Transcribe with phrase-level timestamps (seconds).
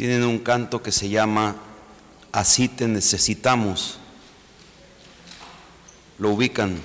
[0.00, 1.56] tienen un canto que se llama
[2.32, 3.98] Así te necesitamos.
[6.16, 6.80] Lo ubican.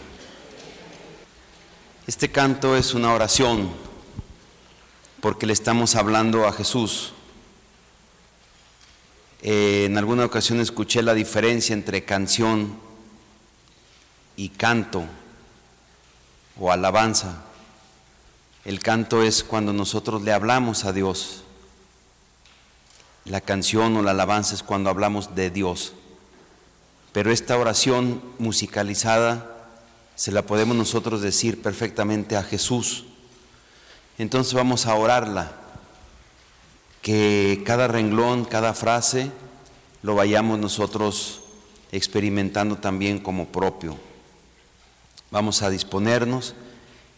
[2.08, 3.72] Este canto es una oración
[5.22, 7.13] porque le estamos hablando a Jesús.
[9.42, 12.78] Eh, en alguna ocasión escuché la diferencia entre canción
[14.36, 15.06] y canto
[16.59, 17.45] o alabanza.
[18.66, 21.45] El canto es cuando nosotros le hablamos a Dios.
[23.25, 25.93] La canción o la alabanza es cuando hablamos de Dios.
[27.11, 29.52] Pero esta oración musicalizada
[30.16, 33.05] se la podemos nosotros decir perfectamente a Jesús.
[34.17, 35.52] Entonces vamos a orarla,
[37.02, 39.31] que cada renglón, cada frase,
[40.02, 41.41] lo vayamos nosotros
[41.91, 43.97] experimentando también como propio.
[45.31, 46.53] Vamos a disponernos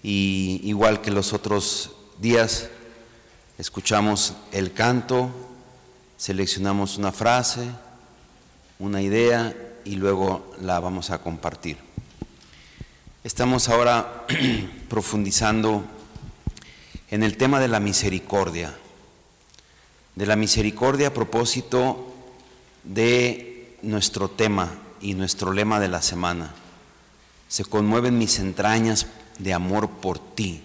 [0.01, 2.70] y igual que los otros días,
[3.57, 5.31] escuchamos el canto,
[6.17, 7.70] seleccionamos una frase,
[8.79, 11.77] una idea y luego la vamos a compartir.
[13.23, 14.26] Estamos ahora
[14.90, 15.85] profundizando
[17.10, 18.76] en el tema de la misericordia,
[20.15, 22.13] de la misericordia a propósito
[22.84, 26.54] de nuestro tema y nuestro lema de la semana.
[27.48, 29.07] Se conmueven mis entrañas
[29.38, 30.62] de amor por ti.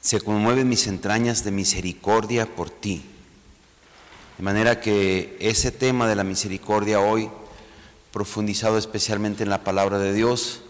[0.00, 3.04] Se conmueven mis entrañas de misericordia por ti.
[4.40, 7.28] De manera que ese tema de la misericordia hoy,
[8.10, 10.62] profundizado especialmente en la palabra de Dios,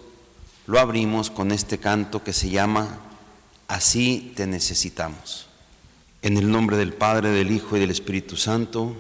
[0.66, 2.98] lo abrimos con este canto que se llama
[3.68, 5.46] Así te necesitamos.
[6.22, 8.96] En el nombre del Padre, del Hijo y del Espíritu Santo.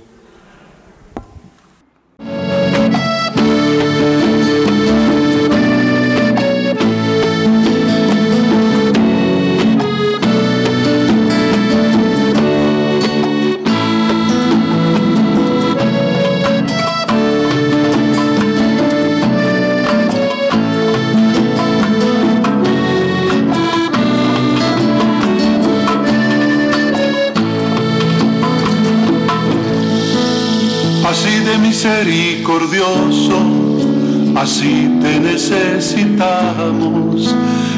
[31.82, 33.40] Misericordioso,
[34.36, 37.34] así te necesitamos,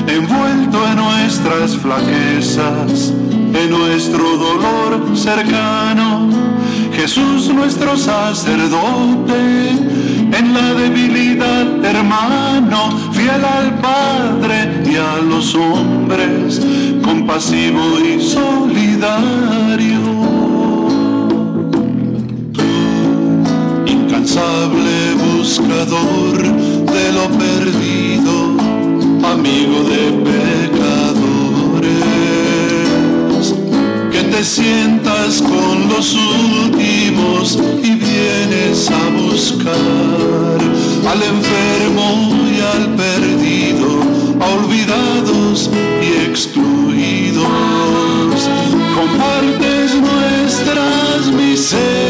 [0.09, 3.13] envuelto en nuestras flaquezas,
[3.55, 6.29] en nuestro dolor cercano.
[6.93, 9.71] Jesús nuestro sacerdote,
[10.37, 16.61] en la debilidad hermano, fiel al Padre y a los hombres,
[17.05, 19.63] compasivo y solidario
[25.15, 28.57] buscador de lo perdido,
[29.31, 31.05] amigo de pecadores.
[34.11, 40.59] Que te sientas con los últimos y vienes a buscar
[41.11, 44.01] al enfermo y al perdido,
[44.41, 45.69] a olvidados
[46.01, 47.45] y excluidos.
[48.95, 52.02] Compartes nuestras miserias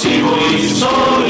[0.00, 1.29] sivo in soli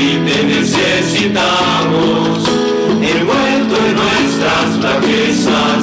[0.00, 1.98] y te necesitamos,
[3.02, 5.82] envuelto en nuestras flaquezas,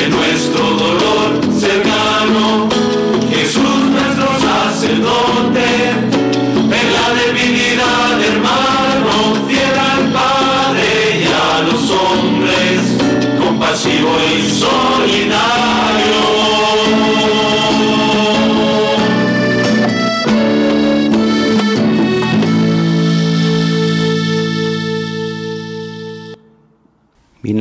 [0.00, 1.28] en nuestro dolor
[1.60, 2.68] cercano.
[3.30, 5.68] Jesús nuestro sacerdote,
[6.80, 9.14] en la debilidad hermano,
[9.46, 10.88] fiel al Padre
[11.20, 12.80] y a los hombres,
[13.38, 14.95] compasivo y sol.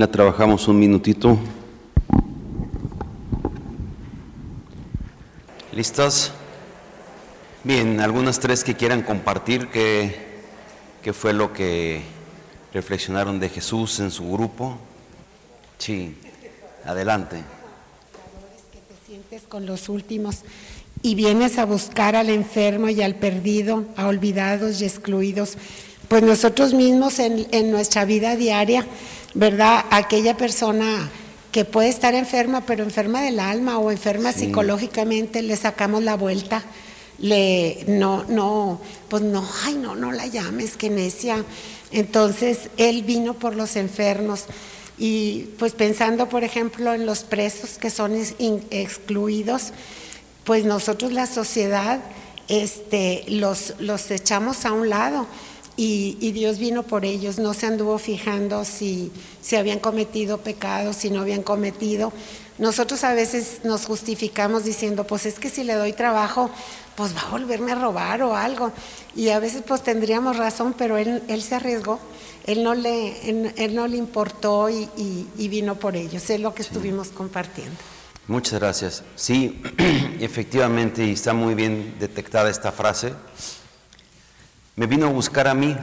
[0.09, 1.37] Trabajamos un minutito.
[5.71, 6.31] ¿Listos?
[7.63, 10.15] Bien, algunas tres que quieran compartir qué,
[11.03, 12.01] qué fue lo que
[12.73, 14.79] reflexionaron de Jesús en su grupo.
[15.77, 16.17] Sí,
[16.83, 17.43] adelante.
[18.71, 20.39] que te sientes con los últimos
[21.03, 25.59] y vienes a buscar al enfermo y al perdido, a olvidados y excluidos.
[26.07, 28.85] Pues nosotros mismos en, en nuestra vida diaria
[29.35, 29.85] ¿verdad?
[29.91, 31.09] Aquella persona
[31.51, 36.63] que puede estar enferma, pero enferma del alma o enferma psicológicamente, le sacamos la vuelta,
[37.19, 41.43] le no, no, pues no, ay no, no la llames, que necia.
[41.91, 44.45] Entonces, él vino por los enfermos.
[44.97, 48.15] Y pues pensando, por ejemplo, en los presos que son
[48.71, 49.73] excluidos,
[50.45, 51.99] pues nosotros la sociedad
[52.47, 55.27] este, los, los echamos a un lado
[55.77, 61.09] y, Dios vino por ellos, no se anduvo fijando si, si habían cometido pecados, si
[61.09, 62.13] no habían cometido.
[62.57, 66.49] Nosotros a veces nos justificamos diciendo, pues es que si le doy trabajo,
[66.95, 68.71] pues va a volverme a robar o algo.
[69.15, 71.99] Y a veces pues tendríamos razón, pero él, él se arriesgó,
[72.45, 74.87] él no le, él, no le importó y,
[75.35, 76.29] vino por ellos.
[76.29, 77.75] Es lo que estuvimos compartiendo.
[78.27, 79.03] Muchas gracias.
[79.15, 79.61] Sí,
[80.21, 83.13] efectivamente, y está muy bien detectada esta frase
[84.75, 85.75] me vino a buscar a mí.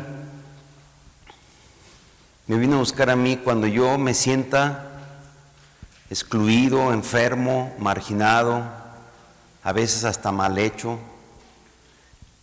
[2.46, 4.88] Me vino a buscar a mí cuando yo me sienta
[6.10, 8.62] excluido, enfermo, marginado,
[9.62, 10.98] a veces hasta mal hecho.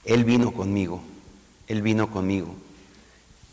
[0.06, 1.04] Él vino conmigo,
[1.68, 2.56] Él vino conmigo.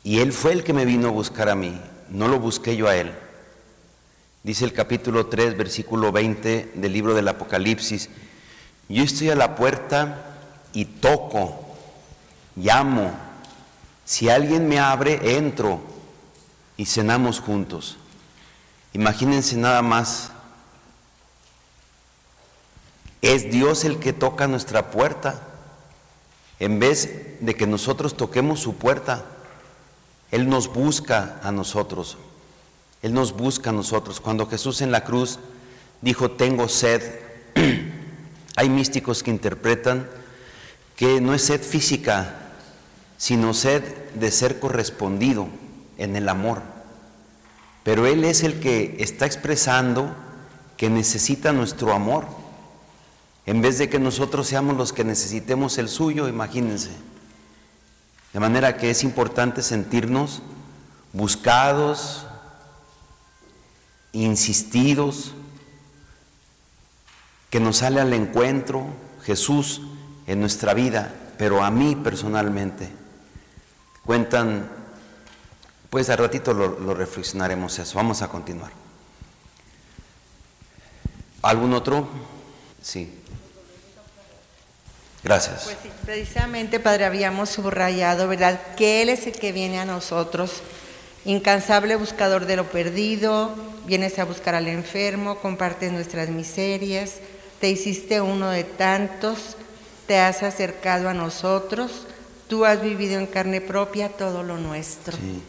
[0.02, 2.88] Y Él fue el que me vino a buscar a mí, no lo busqué yo
[2.88, 3.12] a Él.
[4.42, 8.08] Dice el capítulo 3, versículo 20 del libro del Apocalipsis,
[8.88, 10.36] yo estoy a la puerta
[10.72, 11.65] y toco
[12.56, 13.12] llamo,
[14.04, 15.80] si alguien me abre, entro
[16.76, 17.98] y cenamos juntos.
[18.92, 20.30] Imagínense nada más,
[23.20, 25.42] es Dios el que toca nuestra puerta.
[26.58, 29.24] En vez de que nosotros toquemos su puerta,
[30.30, 32.16] Él nos busca a nosotros.
[33.02, 34.20] Él nos busca a nosotros.
[34.20, 35.38] Cuando Jesús en la cruz
[36.00, 37.02] dijo, tengo sed,
[38.56, 40.08] hay místicos que interpretan
[40.96, 42.45] que no es sed física,
[43.16, 43.82] sino sed
[44.14, 45.48] de ser correspondido
[45.98, 46.62] en el amor.
[47.82, 50.14] Pero Él es el que está expresando
[50.76, 52.26] que necesita nuestro amor.
[53.46, 56.90] En vez de que nosotros seamos los que necesitemos el suyo, imagínense.
[58.32, 60.42] De manera que es importante sentirnos
[61.12, 62.26] buscados,
[64.12, 65.32] insistidos,
[67.50, 68.86] que nos sale al encuentro
[69.24, 69.82] Jesús
[70.26, 73.05] en nuestra vida, pero a mí personalmente.
[74.06, 74.70] Cuentan,
[75.90, 77.96] pues al ratito lo, reflexionaremos eso.
[77.96, 78.70] Vamos a continuar.
[81.42, 82.08] ¿Algún otro?
[82.80, 83.12] Sí.
[85.24, 85.64] Gracias.
[85.64, 88.60] Pues sí, precisamente, Padre, habíamos subrayado, ¿verdad?
[88.76, 90.62] Que Él es el que viene a nosotros,
[91.24, 93.52] incansable buscador de lo perdido,
[93.86, 97.16] vienes a buscar al enfermo, compartes nuestras miserias,
[97.60, 99.56] te hiciste uno de tantos,
[100.06, 102.05] te has acercado a nosotros,
[102.48, 105.16] tú has vivido en carne propia todo lo nuestro.
[105.16, 105.42] Sí.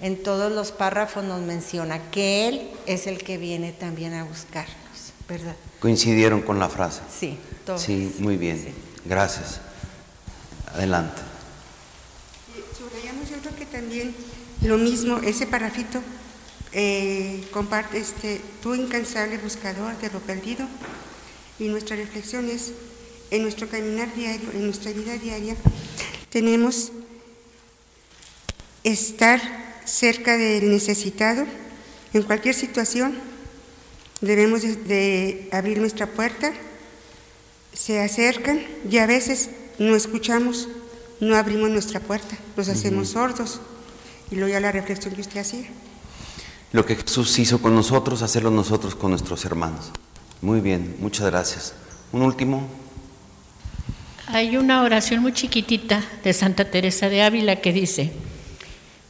[0.00, 5.12] En todos los párrafos nos menciona que Él es el que viene también a buscarnos,
[5.28, 5.56] ¿verdad?
[5.80, 7.00] Coincidieron con la frase.
[7.10, 7.36] Sí,
[7.66, 7.82] todos.
[7.82, 8.58] Sí, muy bien.
[8.58, 8.72] Sí.
[9.04, 9.60] Gracias.
[10.72, 11.20] Adelante.
[12.76, 14.14] Subrayamos, yo creo que también
[14.62, 16.00] lo mismo, ese parrafito
[16.72, 20.66] eh, comparte este, tú incansable buscador de lo perdido,
[21.58, 22.72] y nuestra reflexión es,
[23.30, 25.56] en nuestro caminar diario, en nuestra vida diaria,
[26.30, 26.92] tenemos
[28.84, 29.40] estar
[29.84, 31.46] cerca del necesitado,
[32.12, 33.14] en cualquier situación,
[34.20, 36.52] debemos de, abrir nuestra puerta,
[37.72, 40.68] se acercan y a veces no escuchamos,
[41.20, 43.60] no abrimos nuestra puerta, nos hacemos sordos.
[44.30, 45.68] Y luego ya la reflexión que usted hacía.
[46.72, 49.90] Lo que Jesús hizo con nosotros, hacerlo nosotros con nuestros hermanos.
[50.42, 51.72] Muy bien, muchas gracias.
[52.12, 52.68] Un último.
[54.30, 58.12] Hay una oración muy chiquitita de Santa Teresa de Ávila que dice,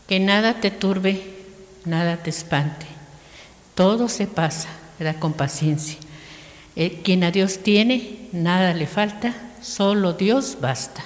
[0.06, 1.20] que nada te turbe,
[1.84, 2.86] nada te espante,
[3.74, 5.18] todo se pasa, ¿verdad?
[5.18, 5.96] con paciencia.
[6.76, 11.02] Eh, quien a Dios tiene, nada le falta, solo Dios basta.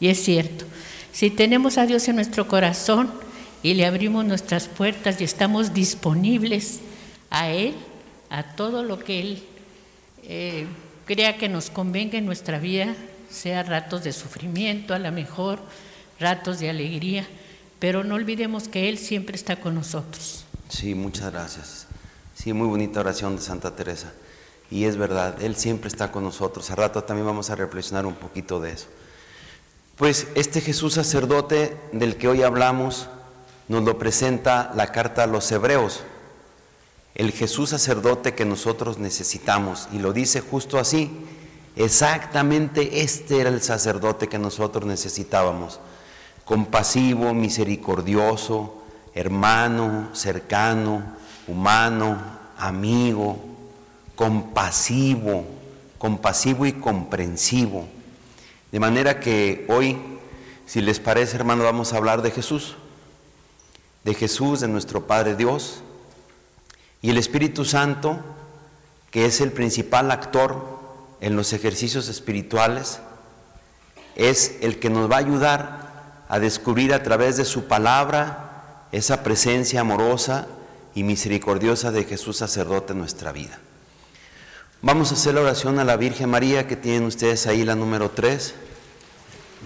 [0.00, 0.64] Y es cierto,
[1.12, 3.12] si tenemos a Dios en nuestro corazón
[3.62, 6.80] y le abrimos nuestras puertas y estamos disponibles
[7.30, 7.74] a Él,
[8.28, 9.42] a todo lo que Él
[10.24, 10.66] eh,
[11.04, 12.96] crea que nos convenga en nuestra vida,
[13.30, 15.60] sea ratos de sufrimiento, a lo mejor
[16.18, 17.26] ratos de alegría,
[17.78, 20.44] pero no olvidemos que Él siempre está con nosotros.
[20.68, 21.86] Sí, muchas gracias.
[22.34, 24.12] Sí, muy bonita oración de Santa Teresa.
[24.70, 26.70] Y es verdad, Él siempre está con nosotros.
[26.70, 28.86] A rato también vamos a reflexionar un poquito de eso.
[29.96, 33.08] Pues este Jesús sacerdote del que hoy hablamos
[33.68, 36.02] nos lo presenta la carta a los hebreos.
[37.14, 39.88] El Jesús sacerdote que nosotros necesitamos.
[39.92, 41.10] Y lo dice justo así.
[41.76, 45.78] Exactamente este era el sacerdote que nosotros necesitábamos.
[46.46, 48.82] Compasivo, misericordioso,
[49.14, 51.02] hermano, cercano,
[51.46, 52.18] humano,
[52.56, 53.38] amigo,
[54.14, 55.44] compasivo,
[55.98, 57.86] compasivo y comprensivo.
[58.72, 59.98] De manera que hoy,
[60.64, 62.76] si les parece, hermano, vamos a hablar de Jesús,
[64.02, 65.82] de Jesús, de nuestro Padre Dios,
[67.02, 68.18] y el Espíritu Santo,
[69.10, 70.75] que es el principal actor
[71.20, 73.00] en los ejercicios espirituales,
[74.16, 79.22] es el que nos va a ayudar a descubrir a través de su palabra esa
[79.22, 80.46] presencia amorosa
[80.94, 83.58] y misericordiosa de Jesús sacerdote en nuestra vida.
[84.82, 88.10] Vamos a hacer la oración a la Virgen María que tienen ustedes ahí la número
[88.10, 88.54] 3.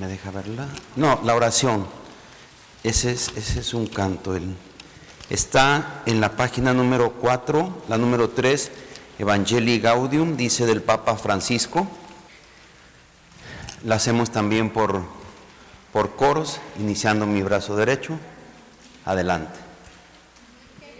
[0.00, 0.66] ¿Me deja verla?
[0.96, 1.86] No, la oración.
[2.82, 4.38] Ese es, ese es un canto.
[5.28, 8.70] Está en la página número 4, la número 3,
[9.18, 11.86] Evangelii Gaudium, dice del Papa Francisco.
[13.84, 15.02] La hacemos también por,
[15.92, 18.18] por coros, iniciando mi brazo derecho.
[19.04, 19.58] Adelante.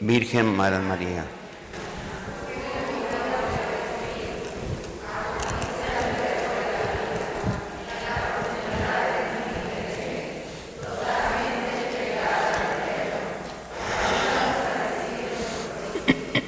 [0.01, 1.27] Virgen Madre María.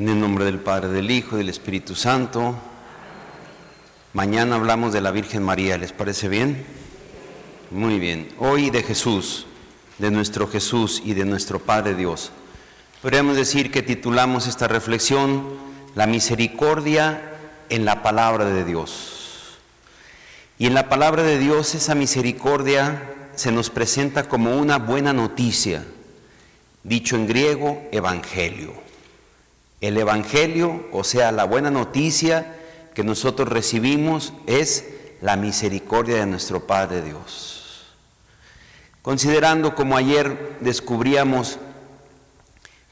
[0.00, 2.54] En el nombre del Padre, del Hijo y del Espíritu Santo.
[4.14, 6.64] Mañana hablamos de la Virgen María, ¿les parece bien?
[7.70, 8.30] Muy bien.
[8.38, 9.44] Hoy de Jesús,
[9.98, 12.32] de nuestro Jesús y de nuestro Padre Dios.
[13.02, 15.42] Podríamos decir que titulamos esta reflexión
[15.94, 17.34] La misericordia
[17.68, 19.58] en la palabra de Dios.
[20.58, 23.02] Y en la palabra de Dios esa misericordia
[23.36, 25.84] se nos presenta como una buena noticia,
[26.84, 28.88] dicho en griego, evangelio.
[29.80, 32.56] El Evangelio, o sea, la buena noticia
[32.94, 34.84] que nosotros recibimos es
[35.22, 37.86] la misericordia de nuestro Padre Dios.
[39.02, 41.58] Considerando como ayer descubríamos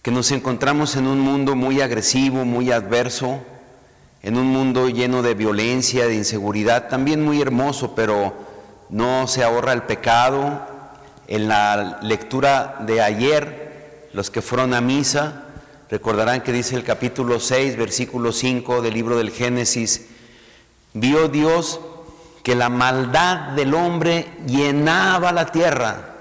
[0.01, 3.41] que nos encontramos en un mundo muy agresivo, muy adverso,
[4.23, 8.33] en un mundo lleno de violencia, de inseguridad, también muy hermoso, pero
[8.89, 10.67] no se ahorra el pecado.
[11.27, 15.48] En la lectura de ayer, los que fueron a misa,
[15.91, 20.07] Recordarán que dice el capítulo 6, versículo 5 del libro del Génesis,
[20.93, 21.81] vio Dios
[22.43, 26.15] que la maldad del hombre llenaba la tierra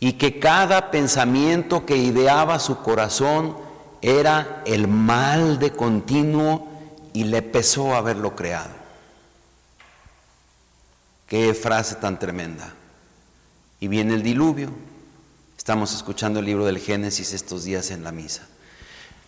[0.00, 3.56] y que cada pensamiento que ideaba su corazón
[4.00, 6.68] era el mal de continuo
[7.12, 8.70] y le pesó haberlo creado.
[11.26, 12.72] Qué frase tan tremenda.
[13.80, 14.70] Y viene el diluvio
[15.68, 18.48] Estamos escuchando el libro del Génesis estos días en la misa.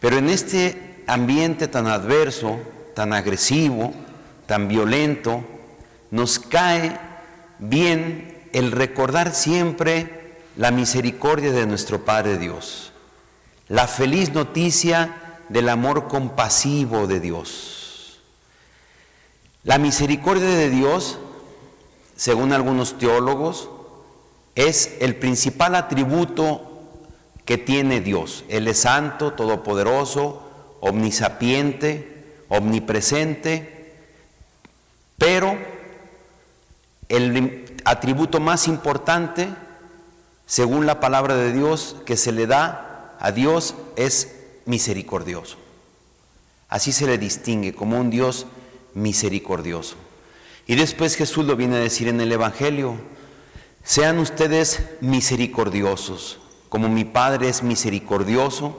[0.00, 2.58] Pero en este ambiente tan adverso,
[2.94, 3.92] tan agresivo,
[4.46, 5.44] tan violento,
[6.10, 6.98] nos cae
[7.58, 12.92] bien el recordar siempre la misericordia de nuestro Padre Dios,
[13.68, 18.18] la feliz noticia del amor compasivo de Dios.
[19.62, 21.18] La misericordia de Dios,
[22.16, 23.68] según algunos teólogos,
[24.68, 26.82] es el principal atributo
[27.44, 28.44] que tiene Dios.
[28.48, 30.42] Él es santo, todopoderoso,
[30.80, 33.94] omnisapiente, omnipresente,
[35.16, 35.56] pero
[37.08, 39.48] el atributo más importante,
[40.46, 45.56] según la palabra de Dios, que se le da a Dios es misericordioso.
[46.68, 48.46] Así se le distingue como un Dios
[48.94, 49.96] misericordioso.
[50.66, 52.96] Y después Jesús lo viene a decir en el Evangelio,
[53.84, 56.38] sean ustedes misericordiosos,
[56.68, 58.76] como mi Padre es misericordioso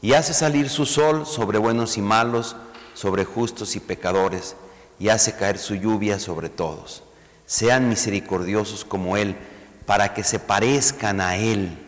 [0.00, 2.56] y hace salir su sol sobre buenos y malos,
[2.94, 4.56] sobre justos y pecadores,
[4.98, 7.02] y hace caer su lluvia sobre todos.
[7.44, 9.36] Sean misericordiosos como Él,
[9.84, 11.78] para que se parezcan a Él.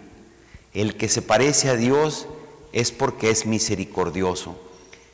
[0.74, 2.26] El que se parece a Dios
[2.72, 4.56] es porque es misericordioso.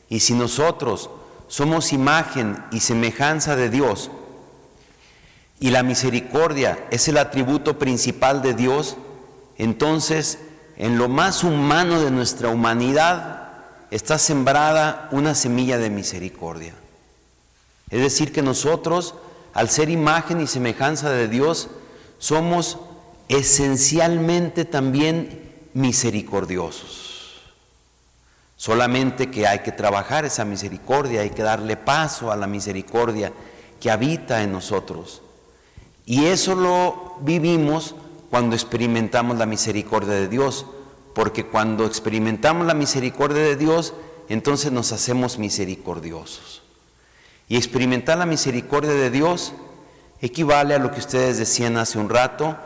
[0.09, 1.11] Y si nosotros
[1.49, 4.11] somos imagen y semejanza de Dios,
[5.61, 8.97] y la misericordia es el atributo principal de Dios,
[9.57, 10.39] entonces
[10.77, 13.49] en lo más humano de nuestra humanidad
[13.91, 16.75] está sembrada una semilla de misericordia.
[17.91, 19.15] Es decir, que nosotros,
[19.53, 21.69] al ser imagen y semejanza de Dios,
[22.19, 22.79] somos
[23.29, 27.43] esencialmente también misericordiosos.
[28.57, 33.33] Solamente que hay que trabajar esa misericordia, hay que darle paso a la misericordia
[33.81, 35.23] que habita en nosotros.
[36.07, 37.95] Y eso lo vivimos
[38.31, 40.67] cuando experimentamos la misericordia de Dios,
[41.15, 43.95] porque cuando experimentamos la misericordia de Dios,
[44.29, 46.63] entonces nos hacemos misericordiosos.
[47.49, 49.53] Y experimentar la misericordia de Dios
[50.21, 52.57] equivale a lo que ustedes decían hace un rato,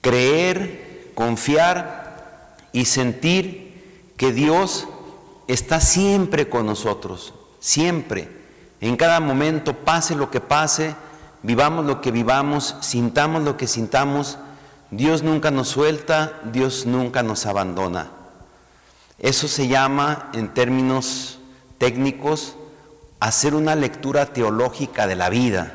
[0.00, 4.86] creer, confiar y sentir que Dios
[5.48, 8.28] está siempre con nosotros, siempre,
[8.80, 10.94] en cada momento, pase lo que pase,
[11.42, 14.38] vivamos lo que vivamos, sintamos lo que sintamos,
[14.90, 18.10] Dios nunca nos suelta, Dios nunca nos abandona.
[19.18, 21.38] Eso se llama, en términos
[21.78, 22.56] técnicos,
[23.20, 25.74] hacer una lectura teológica de la vida.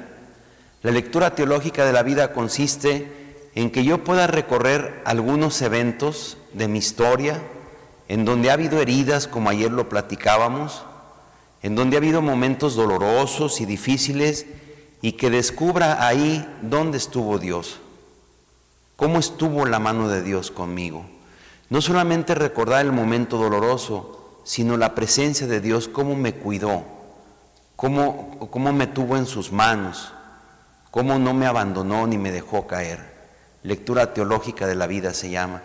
[0.82, 6.68] La lectura teológica de la vida consiste en que yo pueda recorrer algunos eventos de
[6.68, 7.42] mi historia,
[8.08, 10.84] en donde ha habido heridas, como ayer lo platicábamos,
[11.64, 14.46] en donde ha habido momentos dolorosos y difíciles,
[15.06, 17.80] y que descubra ahí dónde estuvo Dios,
[18.96, 21.06] cómo estuvo la mano de Dios conmigo.
[21.70, 26.84] No solamente recordar el momento doloroso, sino la presencia de Dios, cómo me cuidó,
[27.76, 30.12] cómo, cómo me tuvo en sus manos,
[30.90, 33.14] cómo no me abandonó ni me dejó caer.
[33.62, 35.62] Lectura teológica de la vida se llama.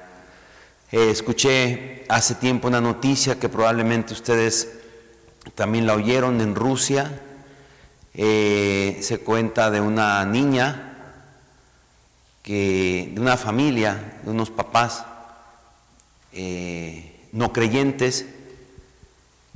[0.92, 4.80] Eh, escuché hace tiempo una noticia que probablemente ustedes
[5.54, 7.22] también la oyeron en Rusia,
[8.14, 10.86] eh, se cuenta de una niña,
[12.42, 15.04] que, de una familia, de unos papás
[16.32, 18.26] eh, no creyentes,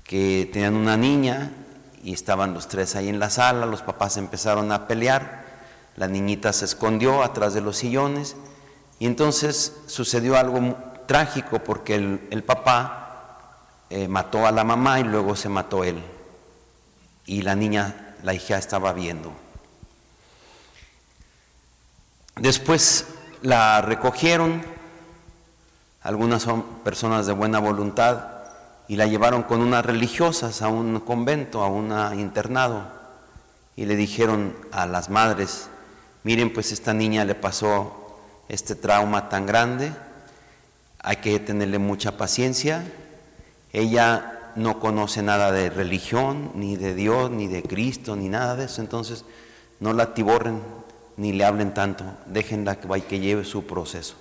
[0.04, 1.50] que tenían una niña
[2.02, 5.44] y estaban los tres ahí en la sala, los papás empezaron a pelear,
[5.96, 8.36] la niñita se escondió atrás de los sillones.
[8.98, 13.48] Y entonces sucedió algo trágico porque el, papá
[13.90, 16.02] eh, mató a la mamá y luego se mató él.
[17.26, 19.32] Y la niña, la hija estaba viendo.
[22.36, 23.06] Después
[23.42, 24.62] la recogieron,
[26.02, 28.30] algunas son personas de buena voluntad,
[28.88, 32.86] y la llevaron con unas religiosas a un convento, a un internado,
[33.76, 35.68] y le dijeron a las madres,
[36.22, 39.92] miren pues esta niña le pasó este trauma tan grande,
[40.98, 42.84] hay que tenerle mucha paciencia,
[43.72, 48.66] ella no conoce nada de religión, ni de Dios, ni de Cristo, ni nada de
[48.66, 49.24] eso, entonces
[49.80, 50.60] no la atiborren,
[51.16, 54.16] ni le hablen tanto, déjenla que lleve su proceso.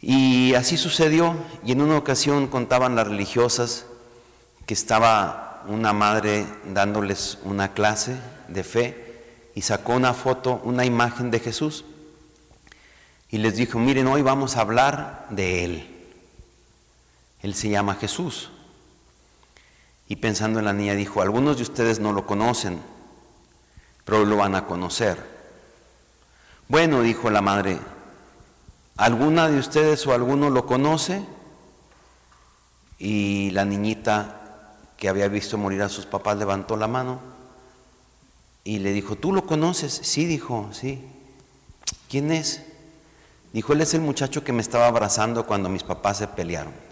[0.00, 3.86] Y así sucedió, y en una ocasión contaban las religiosas
[4.66, 8.16] que estaba una madre dándoles una clase
[8.48, 9.22] de fe
[9.54, 11.84] y sacó una foto, una imagen de Jesús
[13.30, 15.95] y les dijo, miren, hoy vamos a hablar de Él.
[17.46, 18.50] Él se llama Jesús.
[20.08, 22.80] Y pensando en la niña dijo, algunos de ustedes no lo conocen,
[24.04, 25.16] pero lo van a conocer.
[26.66, 27.78] Bueno, dijo la madre,
[28.96, 31.24] ¿alguna de ustedes o alguno lo conoce?
[32.98, 37.20] Y la niñita que había visto morir a sus papás levantó la mano
[38.64, 39.92] y le dijo, ¿tú lo conoces?
[39.92, 41.00] Sí, dijo, sí.
[42.10, 42.64] ¿Quién es?
[43.52, 46.85] Dijo, él es el muchacho que me estaba abrazando cuando mis papás se pelearon.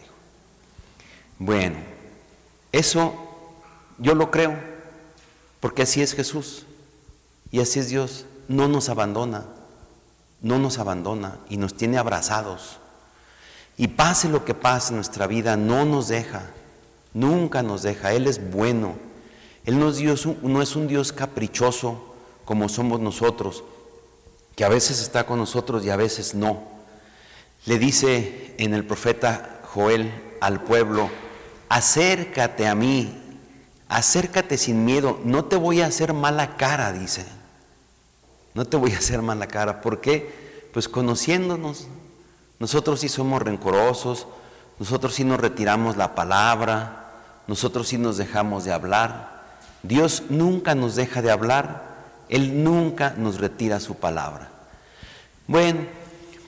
[1.38, 1.76] Bueno,
[2.72, 3.14] eso
[3.98, 4.56] yo lo creo,
[5.60, 6.66] porque así es Jesús.
[7.50, 9.44] Y así es Dios, no nos abandona,
[10.42, 12.78] no nos abandona y nos tiene abrazados.
[13.76, 16.50] Y pase lo que pase en nuestra vida, no nos deja,
[17.12, 18.12] nunca nos deja.
[18.12, 18.96] Él es bueno.
[19.64, 23.64] Él no es, Dios, no es un Dios caprichoso como somos nosotros,
[24.54, 26.62] que a veces está con nosotros y a veces no.
[27.66, 31.08] Le dice en el profeta Joel al pueblo,
[31.74, 33.12] acércate a mí,
[33.88, 37.26] acércate sin miedo, no te voy a hacer mala cara, dice.
[38.54, 39.80] No te voy a hacer mala cara.
[39.80, 40.68] ¿Por qué?
[40.72, 41.88] Pues conociéndonos.
[42.60, 44.28] Nosotros sí somos rencorosos,
[44.78, 47.10] nosotros sí nos retiramos la palabra,
[47.48, 49.42] nosotros sí nos dejamos de hablar.
[49.82, 51.96] Dios nunca nos deja de hablar,
[52.28, 54.48] Él nunca nos retira su palabra.
[55.48, 55.80] Bueno,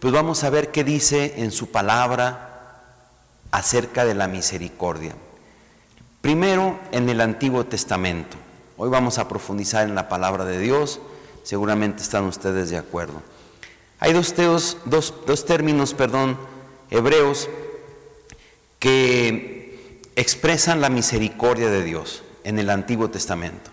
[0.01, 2.56] pues vamos a ver qué dice en su palabra
[3.51, 5.15] acerca de la misericordia.
[6.21, 8.37] Primero en el Antiguo Testamento.
[8.77, 11.01] Hoy vamos a profundizar en la palabra de Dios
[11.47, 13.23] seguramente están ustedes de acuerdo.
[14.01, 14.35] Hay dos,
[14.85, 16.37] dos términos, perdón,
[16.91, 17.49] hebreos
[18.81, 23.71] que expresan la misericordia de Dios en el Antiguo Testamento.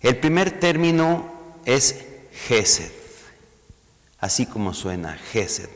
[0.00, 1.32] El primer término
[1.64, 2.04] es
[2.46, 2.92] Gesed,
[4.20, 5.70] así como suena Gesed.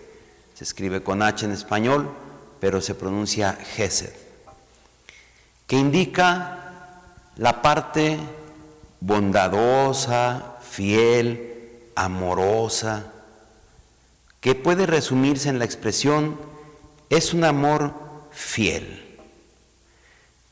[0.54, 2.08] Se escribe con H en español,
[2.60, 4.12] pero se pronuncia Gesed,
[5.66, 6.66] que indica
[7.36, 8.18] la parte
[9.00, 13.12] bondadosa, fiel, amorosa,
[14.40, 16.38] que puede resumirse en la expresión,
[17.10, 17.94] es un amor
[18.30, 19.18] fiel.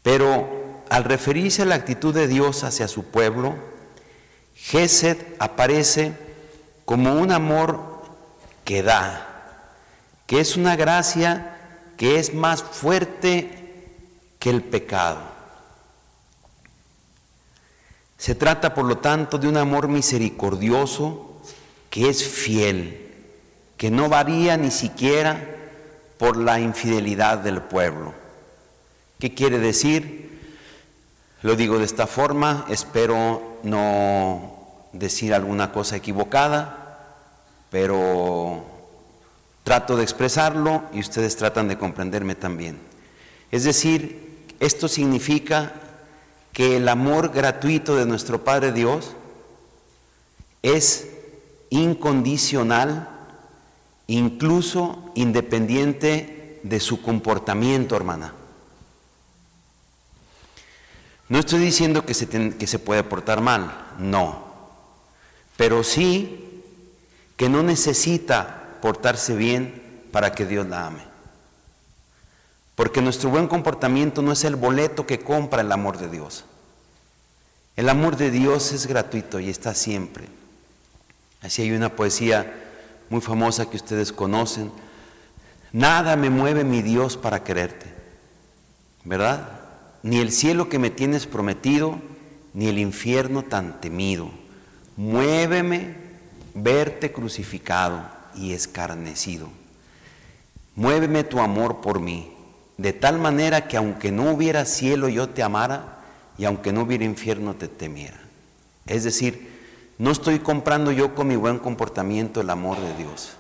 [0.03, 3.55] Pero al referirse a la actitud de Dios hacia su pueblo,
[4.55, 6.13] Gesed aparece
[6.85, 8.03] como un amor
[8.65, 9.61] que da,
[10.27, 11.54] que es una gracia
[11.97, 13.65] que es más fuerte
[14.39, 15.21] que el pecado.
[18.19, 21.41] Se trata, por lo tanto, de un amor misericordioso
[21.91, 23.13] que es fiel,
[23.77, 25.47] que no varía ni siquiera
[26.19, 28.15] por la infidelidad del pueblo.
[29.19, 30.25] ¿Qué quiere decir?
[31.43, 37.19] Lo digo de esta forma, espero no decir alguna cosa equivocada,
[37.71, 38.74] pero
[39.65, 42.79] trato de expresarlo y ustedes tratan de comprenderme también.
[43.51, 45.73] Es decir, esto significa
[46.53, 49.17] que el amor gratuito de nuestro Padre Dios
[50.63, 51.09] es
[51.71, 53.09] incondicional,
[54.07, 58.35] incluso independiente de su comportamiento, hermana.
[61.29, 64.45] No estoy diciendo que se, que se puede portar mal, no,
[65.57, 66.63] pero sí
[67.37, 71.01] que no necesita portarse bien para que Dios la ame.
[72.75, 76.45] Porque nuestro buen comportamiento no es el boleto que compra el amor de Dios.
[77.77, 80.27] El amor de Dios es gratuito y está siempre.
[81.41, 82.53] Así hay una poesía
[83.09, 84.71] muy famosa que ustedes conocen.
[85.73, 87.87] Nada me mueve mi Dios para quererte.
[89.03, 89.49] ¿Verdad?
[90.03, 91.99] ni el cielo que me tienes prometido,
[92.53, 94.31] ni el infierno tan temido.
[94.99, 95.97] Muéveme
[96.53, 99.49] verte crucificado y escarnecido.
[100.75, 102.33] Muéveme tu amor por mí,
[102.77, 105.99] de tal manera que aunque no hubiera cielo yo te amara
[106.37, 108.21] y aunque no hubiera infierno te temiera.
[108.87, 109.55] Es decir,
[109.99, 113.37] no estoy comprando yo con mi buen comportamiento el amor de Dios.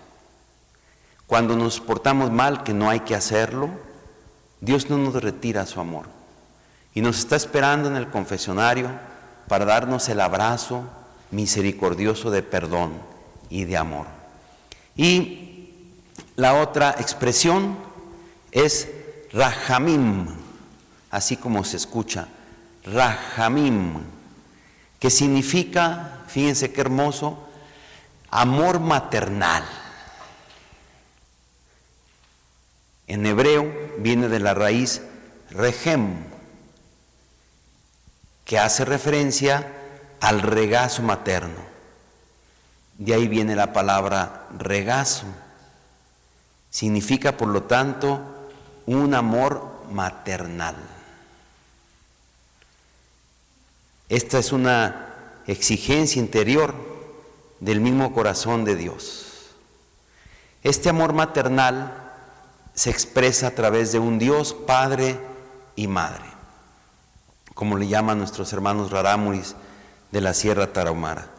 [1.26, 3.70] Cuando nos portamos mal, que no hay que hacerlo,
[4.61, 6.07] Dios no nos retira su amor.
[6.94, 8.88] Y nos está esperando en el confesionario
[9.48, 10.85] para darnos el abrazo
[11.30, 12.92] misericordioso de perdón
[13.50, 14.07] y de amor.
[14.96, 15.70] Y
[16.37, 17.76] la otra expresión
[18.52, 18.88] es
[19.33, 20.28] Rahamim,
[21.11, 22.28] así como se escucha,
[22.85, 24.00] Rahamim,
[25.00, 27.48] que significa, fíjense qué hermoso,
[28.30, 29.64] amor maternal.
[33.07, 35.02] En hebreo viene de la raíz
[35.50, 36.24] rehem,
[38.44, 39.72] que hace referencia
[40.20, 41.73] al regazo materno.
[42.98, 45.26] De ahí viene la palabra regazo.
[46.70, 48.20] Significa, por lo tanto,
[48.87, 50.76] un amor maternal.
[54.09, 55.07] Esta es una
[55.46, 56.74] exigencia interior
[57.61, 59.50] del mismo corazón de Dios.
[60.62, 62.04] Este amor maternal
[62.74, 65.18] se expresa a través de un Dios Padre
[65.76, 66.24] y Madre,
[67.54, 69.54] como le llaman nuestros hermanos rarámuris
[70.11, 71.34] de la Sierra Tarahumara.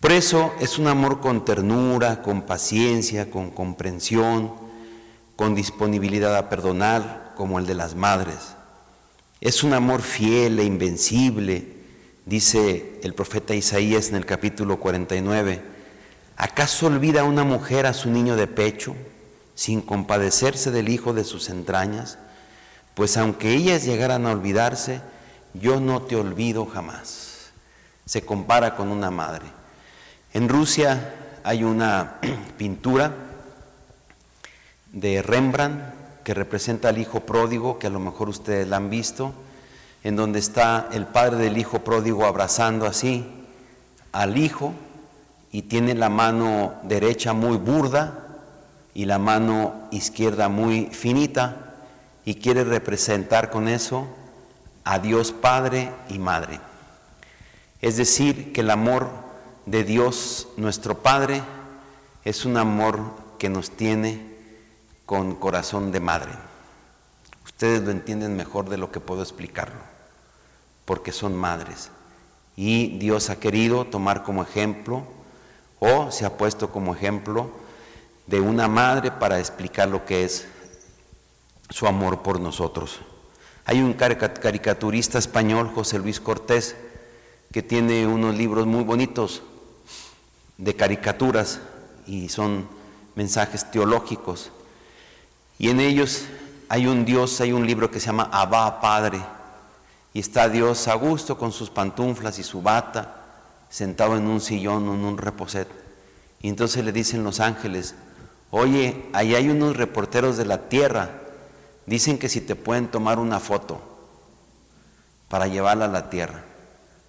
[0.00, 4.52] Por eso es un amor con ternura, con paciencia, con comprensión,
[5.36, 8.56] con disponibilidad a perdonar, como el de las madres.
[9.40, 11.68] Es un amor fiel e invencible,
[12.26, 15.62] dice el profeta Isaías en el capítulo 49.
[16.36, 18.94] ¿Acaso olvida una mujer a su niño de pecho?
[19.60, 22.16] sin compadecerse del hijo de sus entrañas,
[22.94, 25.02] pues aunque ellas llegaran a olvidarse,
[25.52, 27.50] yo no te olvido jamás.
[28.06, 29.44] Se compara con una madre.
[30.32, 32.20] En Rusia hay una
[32.56, 33.12] pintura
[34.92, 39.32] de Rembrandt que representa al hijo pródigo, que a lo mejor ustedes la han visto,
[40.04, 43.26] en donde está el padre del hijo pródigo abrazando así
[44.12, 44.72] al hijo
[45.50, 48.38] y tiene la mano derecha muy burda
[48.94, 51.74] y la mano izquierda muy finita
[52.24, 54.06] y quiere representar con eso
[54.84, 56.60] a Dios Padre y Madre.
[57.80, 59.29] Es decir, que el amor
[59.66, 61.42] de Dios nuestro Padre
[62.24, 62.98] es un amor
[63.38, 64.20] que nos tiene
[65.06, 66.32] con corazón de madre.
[67.44, 69.80] Ustedes lo entienden mejor de lo que puedo explicarlo,
[70.84, 71.90] porque son madres.
[72.56, 75.04] Y Dios ha querido tomar como ejemplo,
[75.78, 77.50] o se ha puesto como ejemplo,
[78.26, 80.46] de una madre para explicar lo que es
[81.70, 83.00] su amor por nosotros.
[83.64, 86.76] Hay un caricaturista español, José Luis Cortés,
[87.52, 89.42] que tiene unos libros muy bonitos
[90.60, 91.60] de caricaturas
[92.06, 92.68] y son
[93.16, 94.52] mensajes teológicos.
[95.58, 96.24] Y en ellos
[96.68, 99.20] hay un Dios, hay un libro que se llama Abba Padre.
[100.12, 103.24] Y está Dios a gusto con sus pantuflas y su bata,
[103.68, 105.68] sentado en un sillón o en un reposet.
[106.42, 107.94] Y entonces le dicen los ángeles,
[108.50, 111.10] Oye, ahí hay unos reporteros de la tierra,
[111.86, 113.80] dicen que si te pueden tomar una foto
[115.28, 116.42] para llevarla a la tierra.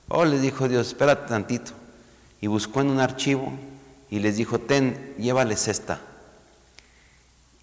[0.08, 1.72] Oh, les dijo Dios, espérate tantito.
[2.42, 3.54] Y buscó en un archivo
[4.10, 6.02] y les dijo, ten, llévales esta.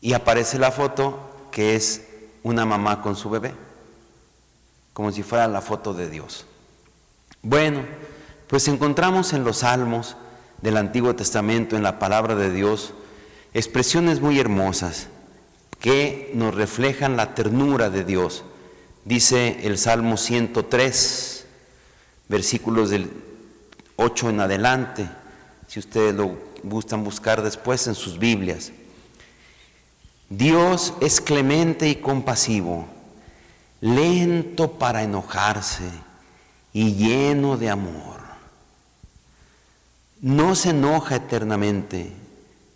[0.00, 2.06] Y aparece la foto que es
[2.42, 3.52] una mamá con su bebé,
[4.92, 6.46] como si fuera la foto de Dios.
[7.42, 7.82] Bueno,
[8.46, 10.16] pues encontramos en los salmos
[10.62, 12.94] del Antiguo Testamento, en la palabra de Dios,
[13.54, 15.08] expresiones muy hermosas
[15.80, 18.44] que nos reflejan la ternura de Dios.
[19.04, 21.46] Dice el Salmo 103,
[22.28, 23.27] versículos del
[24.00, 25.08] 8 en adelante,
[25.66, 28.70] si ustedes lo gustan buscar después en sus Biblias.
[30.30, 32.86] Dios es clemente y compasivo,
[33.80, 35.90] lento para enojarse
[36.72, 38.20] y lleno de amor.
[40.20, 42.12] No se enoja eternamente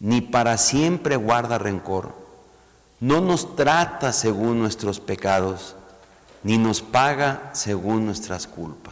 [0.00, 2.16] ni para siempre guarda rencor.
[2.98, 5.76] No nos trata según nuestros pecados,
[6.42, 8.91] ni nos paga según nuestras culpas.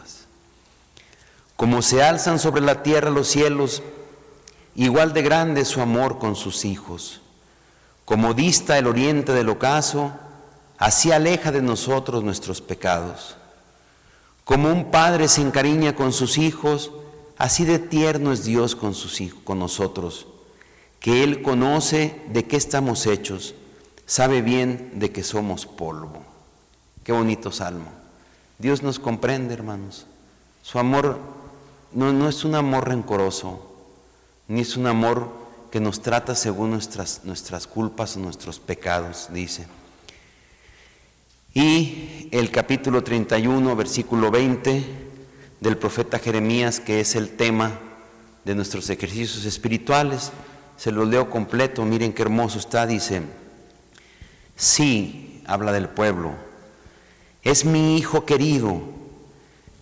[1.61, 3.83] Como se alzan sobre la tierra los cielos,
[4.73, 7.21] igual de grande es su amor con sus hijos.
[8.03, 10.11] Como dista el oriente del ocaso,
[10.79, 13.37] así aleja de nosotros nuestros pecados.
[14.43, 16.89] Como un padre se encariña con sus hijos,
[17.37, 20.25] así de tierno es Dios con, sus hijos, con nosotros
[20.99, 23.53] que Él conoce de qué estamos hechos,
[24.07, 26.23] sabe bien de que somos polvo.
[27.03, 27.91] Qué bonito salmo.
[28.57, 30.07] Dios nos comprende, hermanos.
[30.63, 31.19] Su amor
[31.93, 33.71] no, no es un amor rencoroso,
[34.47, 35.29] ni es un amor
[35.71, 39.65] que nos trata según nuestras, nuestras culpas o nuestros pecados, dice.
[41.53, 44.83] Y el capítulo 31, versículo 20
[45.59, 47.79] del profeta Jeremías, que es el tema
[48.45, 50.31] de nuestros ejercicios espirituales,
[50.77, 53.21] se lo leo completo, miren qué hermoso está, dice,
[54.55, 56.33] sí, habla del pueblo,
[57.43, 58.81] es mi hijo querido,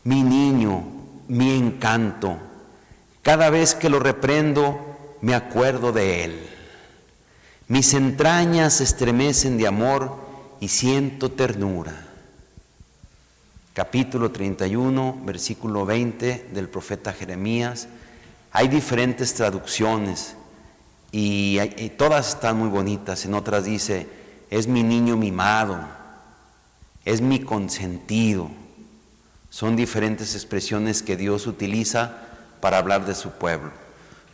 [0.04, 0.99] mi niño,
[1.30, 2.38] mi encanto.
[3.22, 6.50] Cada vez que lo reprendo, me acuerdo de él.
[7.68, 10.18] Mis entrañas se estremecen de amor
[10.60, 12.08] y siento ternura.
[13.74, 17.88] Capítulo 31, versículo 20 del profeta Jeremías.
[18.52, 20.36] Hay diferentes traducciones
[21.12, 23.24] y, y todas están muy bonitas.
[23.26, 24.08] En otras dice,
[24.50, 26.00] es mi niño mimado
[27.06, 28.50] es mi consentido.
[29.50, 32.18] Son diferentes expresiones que Dios utiliza
[32.62, 33.72] para hablar de su pueblo.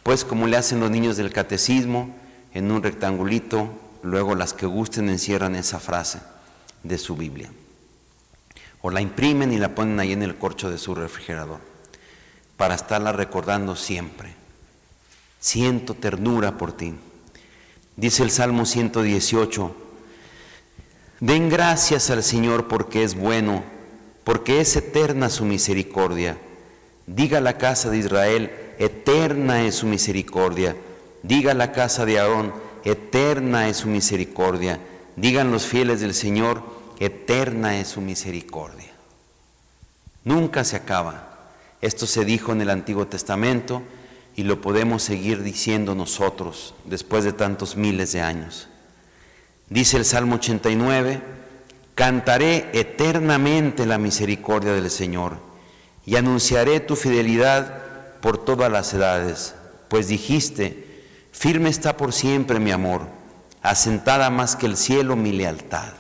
[0.04, 2.16] Pues como le hacen los niños del catecismo,
[2.54, 3.70] en un rectangulito,
[4.04, 6.20] luego las que gusten encierran esa frase
[6.84, 7.50] de su Biblia.
[8.82, 11.60] O la imprimen y la ponen ahí en el corcho de su refrigerador,
[12.56, 14.36] para estarla recordando siempre.
[15.40, 16.96] Siento ternura por ti.
[17.98, 19.76] Dice el Salmo 118,
[21.20, 23.64] Den gracias al Señor porque es bueno,
[24.26, 26.38] porque es eterna su misericordia.
[27.08, 30.76] Diga la casa de Israel, eterna es su misericordia.
[31.24, 34.80] Diga la casa de Aarón, eterna es su misericordia.
[35.16, 36.64] Digan los fieles del Señor,
[37.00, 38.92] eterna es su misericordia.
[40.24, 41.52] Nunca se acaba.
[41.82, 43.84] Esto se dijo en el Antiguo Testamento
[44.36, 48.70] y lo podemos seguir diciendo nosotros después de tantos miles de años.
[49.70, 51.22] Dice el Salmo 89,
[51.96, 55.38] cantaré eternamente la misericordia del Señor
[56.06, 59.56] y anunciaré tu fidelidad por todas las edades,
[59.88, 63.08] pues dijiste, firme está por siempre mi amor,
[63.62, 65.94] asentada más que el cielo mi lealtad.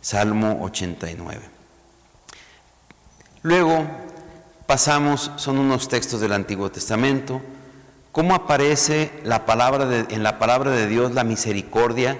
[0.00, 1.40] Salmo 89.
[3.42, 3.86] Luego
[4.66, 7.42] pasamos, son unos textos del Antiguo Testamento,
[8.12, 12.18] cómo aparece la palabra en la palabra de Dios la misericordia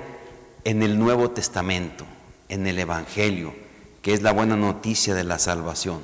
[0.65, 2.05] en el Nuevo Testamento,
[2.51, 3.55] en el Evangelio,
[4.03, 6.03] que es la buena noticia de la salvación.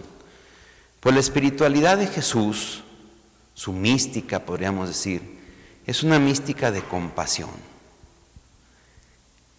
[1.01, 2.84] Pues la espiritualidad de Jesús,
[3.55, 5.38] su mística, podríamos decir,
[5.86, 7.51] es una mística de compasión.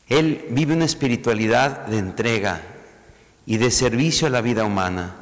[0.08, 2.62] Él vive una espiritualidad de entrega
[3.46, 5.16] y de servicio a la vida humana.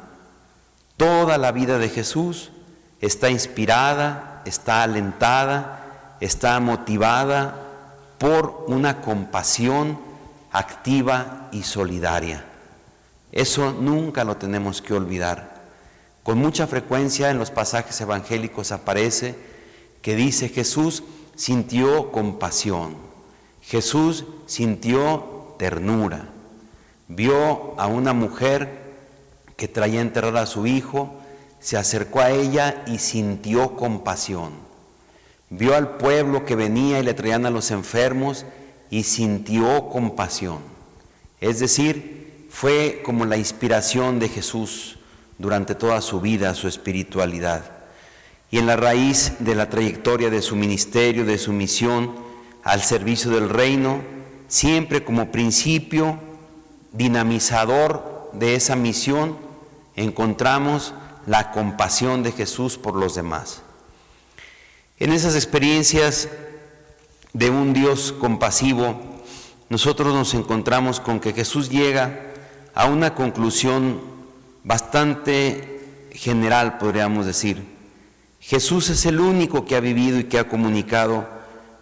[0.96, 2.50] Toda la vida de Jesús
[3.00, 7.62] está inspirada, está alentada, está motivada
[8.18, 10.05] por una compasión
[10.58, 12.44] activa y solidaria.
[13.30, 15.56] Eso nunca lo tenemos que olvidar.
[16.22, 19.34] Con mucha frecuencia en los pasajes evangélicos aparece
[20.00, 21.02] que dice Jesús
[21.34, 22.96] sintió compasión,
[23.60, 26.28] Jesús sintió ternura,
[27.08, 28.86] vio a una mujer
[29.56, 31.20] que traía enterrar a su hijo,
[31.60, 34.52] se acercó a ella y sintió compasión.
[35.50, 38.46] Vio al pueblo que venía y le traían a los enfermos
[38.90, 40.58] y sintió compasión.
[41.40, 44.98] Es decir, fue como la inspiración de Jesús
[45.38, 47.70] durante toda su vida, su espiritualidad.
[48.50, 52.14] Y en la raíz de la trayectoria de su ministerio, de su misión
[52.62, 54.00] al servicio del reino,
[54.48, 56.18] siempre como principio
[56.92, 59.36] dinamizador de esa misión,
[59.94, 60.94] encontramos
[61.26, 63.62] la compasión de Jesús por los demás.
[64.98, 66.28] En esas experiencias
[67.36, 68.98] de un Dios compasivo,
[69.68, 72.32] nosotros nos encontramos con que Jesús llega
[72.74, 74.00] a una conclusión
[74.64, 77.62] bastante general, podríamos decir.
[78.40, 81.28] Jesús es el único que ha vivido y que ha comunicado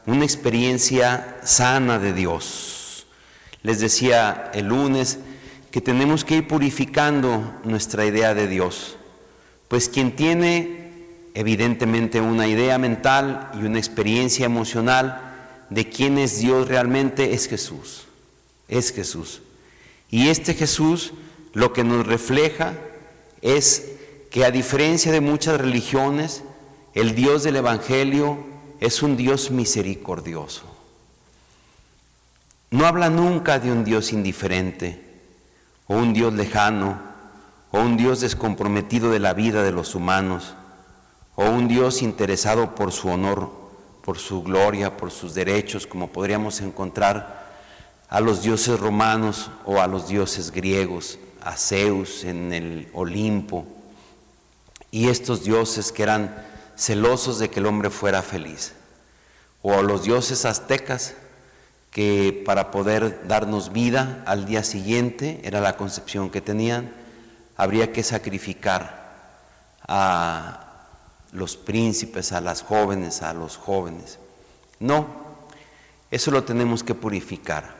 [0.06, 3.06] una experiencia sana de Dios.
[3.62, 5.20] Les decía el lunes
[5.70, 8.96] que tenemos que ir purificando nuestra idea de Dios,
[9.68, 15.23] pues quien tiene evidentemente una idea mental y una experiencia emocional
[15.70, 18.06] de quién es Dios realmente es Jesús,
[18.68, 19.42] es Jesús.
[20.10, 21.12] Y este Jesús
[21.52, 22.74] lo que nos refleja
[23.40, 23.92] es
[24.30, 26.42] que a diferencia de muchas religiones,
[26.94, 28.38] el Dios del Evangelio
[28.80, 30.62] es un Dios misericordioso.
[32.70, 35.00] No habla nunca de un Dios indiferente
[35.86, 37.00] o un Dios lejano
[37.70, 40.54] o un Dios descomprometido de la vida de los humanos
[41.36, 43.50] o un Dios interesado por su honor,
[44.04, 47.44] por su gloria, por sus derechos, como podríamos encontrar
[48.08, 51.18] a los dioses romanos o a los dioses griegos.
[51.42, 53.66] a Zeus en el Olimpo
[54.90, 56.34] y estos dioses que eran
[56.76, 58.72] celosos de que el hombre fuera feliz,
[59.60, 61.14] o a los dioses aztecas
[61.90, 66.92] que para poder darnos vida al día siguiente, era la concepción que tenían,
[67.56, 69.04] habría que sacrificar
[69.86, 70.63] a
[71.34, 74.18] los príncipes, a las jóvenes, a los jóvenes.
[74.78, 75.06] No,
[76.10, 77.74] eso lo tenemos que purificar.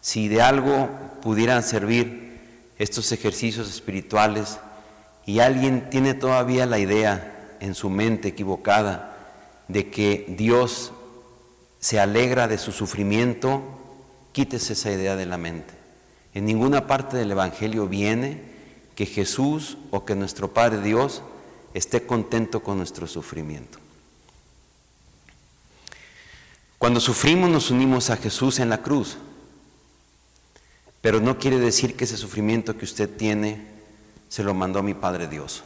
[0.00, 0.90] Si de algo
[1.22, 2.40] pudieran servir
[2.78, 4.58] estos ejercicios espirituales
[5.24, 9.16] y alguien tiene todavía la idea en su mente equivocada
[9.68, 10.92] de que Dios
[11.78, 13.62] se alegra de su sufrimiento,
[14.32, 15.72] quítese esa idea de la mente.
[16.34, 18.42] En ninguna parte del Evangelio viene
[18.96, 21.22] que Jesús o que nuestro Padre Dios
[21.74, 23.78] esté contento con nuestro sufrimiento.
[26.78, 29.16] Cuando sufrimos nos unimos a Jesús en la cruz,
[31.00, 33.66] pero no quiere decir que ese sufrimiento que usted tiene
[34.28, 35.62] se lo mandó mi Padre Dios.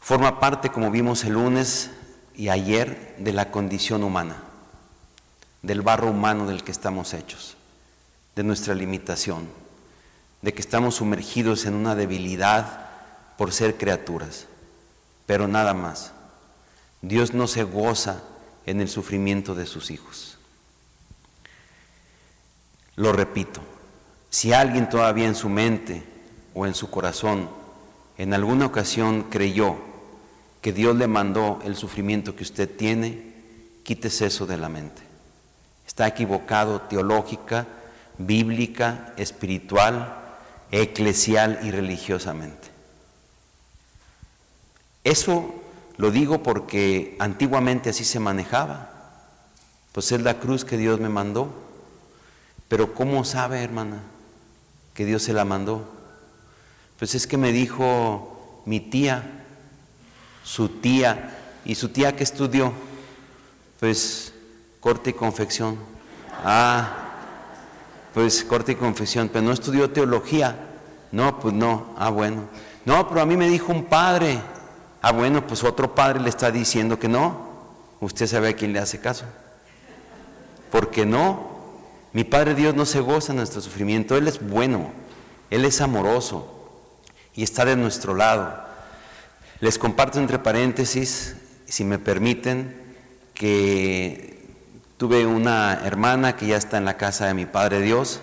[0.00, 1.90] Forma parte, como vimos el lunes
[2.34, 4.44] y ayer, de la condición humana,
[5.62, 7.56] del barro humano del que estamos hechos,
[8.36, 9.48] de nuestra limitación,
[10.42, 12.88] de que estamos sumergidos en una debilidad
[13.36, 14.46] por ser criaturas,
[15.26, 16.12] pero nada más.
[17.02, 18.22] Dios no se goza
[18.64, 20.38] en el sufrimiento de sus hijos.
[22.96, 23.60] Lo repito,
[24.30, 26.02] si alguien todavía en su mente
[26.54, 27.48] o en su corazón
[28.18, 29.76] en alguna ocasión creyó
[30.62, 33.34] que Dios le mandó el sufrimiento que usted tiene,
[33.82, 35.02] quítese eso de la mente.
[35.86, 37.66] Está equivocado teológica,
[38.18, 40.16] bíblica, espiritual,
[40.70, 42.75] eclesial y religiosamente.
[45.06, 45.54] Eso
[45.98, 48.90] lo digo porque antiguamente así se manejaba.
[49.92, 51.48] Pues es la cruz que Dios me mandó.
[52.66, 54.02] Pero ¿cómo sabe, hermana,
[54.94, 55.88] que Dios se la mandó?
[56.98, 59.44] Pues es que me dijo mi tía,
[60.42, 62.72] su tía, y su tía que estudió,
[63.78, 64.34] pues
[64.80, 65.78] corte y confección.
[66.44, 67.12] Ah,
[68.12, 70.56] pues corte y confección, pero no estudió teología.
[71.12, 72.48] No, pues no, ah, bueno.
[72.84, 74.55] No, pero a mí me dijo un padre.
[75.08, 77.46] Ah, bueno, pues otro padre le está diciendo que no.
[78.00, 79.24] Usted sabe a quién le hace caso.
[80.72, 81.48] Porque no,
[82.12, 84.16] mi Padre Dios no se goza en nuestro sufrimiento.
[84.16, 84.90] Él es bueno,
[85.48, 86.52] Él es amoroso
[87.36, 88.52] y está de nuestro lado.
[89.60, 91.36] Les comparto entre paréntesis,
[91.66, 92.76] si me permiten,
[93.32, 94.44] que
[94.96, 98.22] tuve una hermana que ya está en la casa de mi Padre Dios,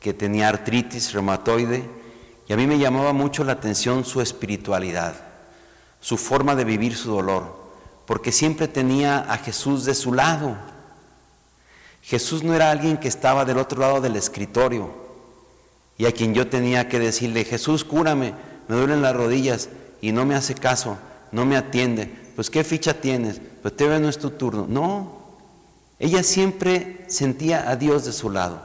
[0.00, 1.84] que tenía artritis reumatoide,
[2.48, 5.29] y a mí me llamaba mucho la atención su espiritualidad
[6.00, 7.54] su forma de vivir su dolor,
[8.06, 10.56] porque siempre tenía a Jesús de su lado.
[12.02, 14.90] Jesús no era alguien que estaba del otro lado del escritorio
[15.98, 18.32] y a quien yo tenía que decirle, Jesús, cúrame,
[18.68, 19.68] me duelen las rodillas
[20.00, 20.96] y no me hace caso,
[21.30, 22.10] no me atiende.
[22.34, 23.40] Pues ¿qué ficha tienes?
[23.60, 24.66] Pues te no es tu turno.
[24.66, 25.20] No,
[25.98, 28.62] ella siempre sentía a Dios de su lado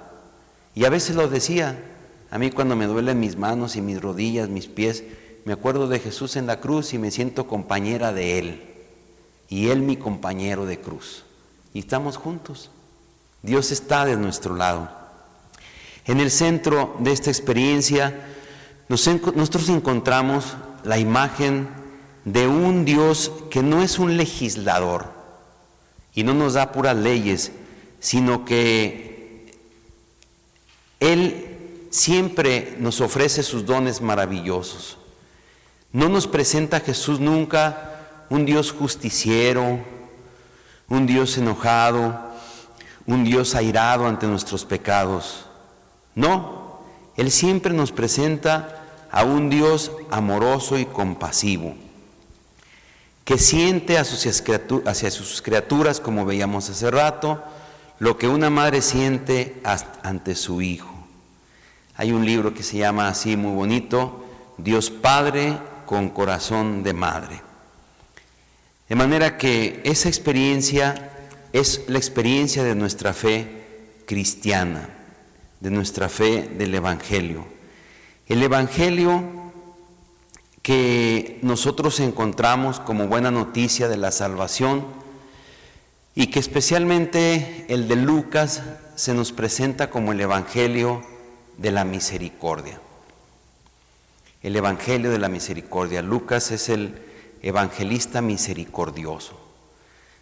[0.73, 1.77] y a veces lo decía.
[2.31, 5.03] A mí cuando me duelen mis manos y mis rodillas, mis pies,
[5.45, 8.63] me acuerdo de Jesús en la cruz y me siento compañera de Él.
[9.47, 11.23] Y Él mi compañero de cruz.
[11.71, 12.71] Y estamos juntos.
[13.43, 14.89] Dios está de nuestro lado.
[16.05, 18.25] En el centro de esta experiencia,
[18.89, 21.67] nosotros encontramos la imagen
[22.25, 25.13] de un Dios que no es un legislador
[26.15, 27.51] y no nos da puras leyes,
[27.99, 29.53] sino que
[30.99, 34.97] Él siempre nos ofrece sus dones maravillosos.
[35.95, 39.79] No nos presenta Jesús nunca un Dios justiciero,
[40.89, 42.19] un Dios enojado,
[43.05, 45.45] un Dios airado ante nuestros pecados.
[46.13, 46.81] No,
[47.15, 51.75] Él siempre nos presenta a un Dios amoroso y compasivo,
[53.23, 57.41] que siente hacia sus criaturas, como veíamos hace rato,
[57.99, 59.61] lo que una madre siente
[60.03, 60.93] ante su hijo.
[61.95, 64.25] Hay un libro que se llama así muy bonito,
[64.57, 67.41] Dios Padre, con corazón de madre.
[68.89, 71.11] De manera que esa experiencia
[71.53, 74.89] es la experiencia de nuestra fe cristiana,
[75.59, 77.45] de nuestra fe del Evangelio.
[78.27, 79.23] El Evangelio
[80.61, 84.86] que nosotros encontramos como buena noticia de la salvación
[86.15, 88.63] y que especialmente el de Lucas
[88.95, 91.03] se nos presenta como el Evangelio
[91.57, 92.79] de la misericordia
[94.45, 96.03] el Evangelio de la Misericordia.
[96.03, 96.93] Lucas es el
[97.41, 99.39] evangelista misericordioso.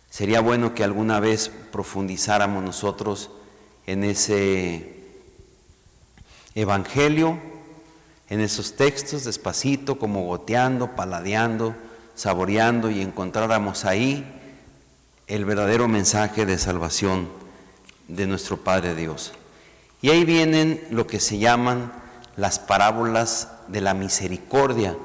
[0.09, 3.31] Sería bueno que alguna vez profundizáramos nosotros
[3.85, 4.93] en ese
[6.55, 7.37] Evangelio
[8.29, 11.75] en esos textos despacito, como goteando, paladeando,
[12.15, 14.25] saboreando y encontráramos ahí
[15.27, 17.27] el verdadero mensaje de salvación
[18.07, 19.33] de nuestro Padre Dios.
[20.01, 22.02] Y ahí vienen lo que se llaman
[22.35, 24.95] las parábolas de la misericordia,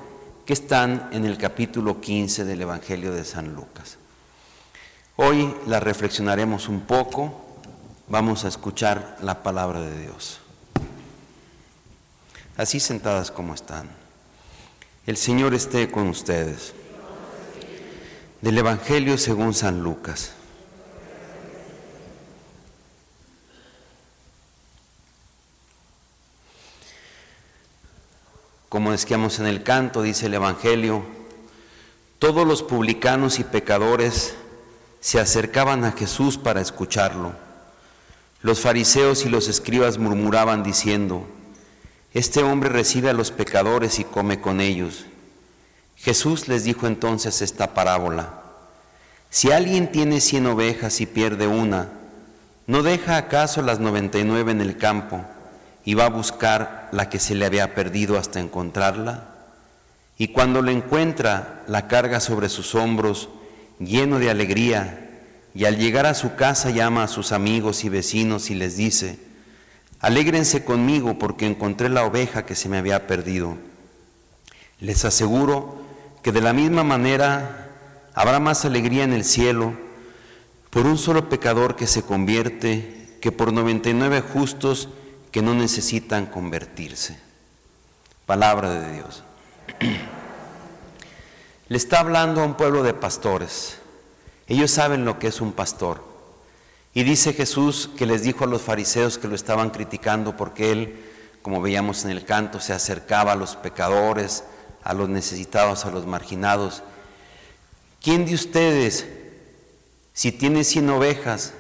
[0.46, 3.98] que están en el capítulo 15 del Evangelio de San Lucas.
[5.16, 7.44] Hoy las reflexionaremos un poco,
[8.08, 10.40] vamos a escuchar la palabra de Dios.
[12.56, 13.88] Así sentadas como están.
[15.06, 16.74] El Señor esté con ustedes.
[18.40, 20.32] Del Evangelio según San Lucas.
[28.68, 31.02] Como decíamos en el canto, dice el Evangelio,
[32.18, 34.34] todos los publicanos y pecadores
[35.00, 37.32] se acercaban a Jesús para escucharlo.
[38.42, 41.26] Los fariseos y los escribas murmuraban diciendo,
[42.12, 45.06] Este hombre recibe a los pecadores y come con ellos.
[45.96, 48.42] Jesús les dijo entonces esta parábola,
[49.30, 51.88] Si alguien tiene cien ovejas y pierde una,
[52.66, 55.24] ¿no deja acaso las noventa y nueve en el campo?
[55.84, 59.28] Y va a buscar la que se le había perdido hasta encontrarla.
[60.16, 63.28] Y cuando la encuentra, la carga sobre sus hombros,
[63.78, 65.04] lleno de alegría,
[65.54, 69.18] y al llegar a su casa llama a sus amigos y vecinos y les dice,
[70.00, 73.56] Alégrense conmigo porque encontré la oveja que se me había perdido.
[74.78, 75.82] Les aseguro
[76.22, 77.68] que de la misma manera
[78.14, 79.74] habrá más alegría en el cielo
[80.70, 84.88] por un solo pecador que se convierte que por 99 justos
[85.30, 87.18] que no necesitan convertirse.
[88.26, 89.22] Palabra de Dios.
[91.68, 93.78] Le está hablando a un pueblo de pastores.
[94.46, 96.02] Ellos saben lo que es un pastor.
[96.94, 101.04] Y dice Jesús que les dijo a los fariseos que lo estaban criticando porque él,
[101.42, 104.44] como veíamos en el canto, se acercaba a los pecadores,
[104.82, 106.82] a los necesitados, a los marginados.
[108.02, 109.06] ¿Quién de ustedes,
[110.14, 111.52] si tiene cien ovejas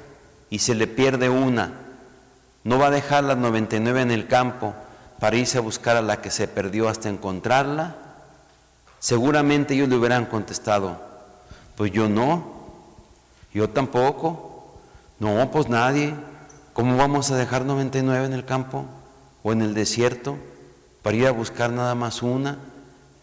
[0.48, 1.87] y se le pierde una,
[2.64, 4.74] no va a dejar las 99 en el campo
[5.18, 7.96] para irse a buscar a la que se perdió hasta encontrarla.
[8.98, 11.00] Seguramente ellos le hubieran contestado,
[11.76, 12.58] pues yo no,
[13.52, 14.48] yo tampoco,
[15.18, 16.14] no, pues nadie.
[16.72, 18.84] ¿Cómo vamos a dejar 99 en el campo
[19.42, 20.36] o en el desierto
[21.02, 22.58] para ir a buscar nada más una?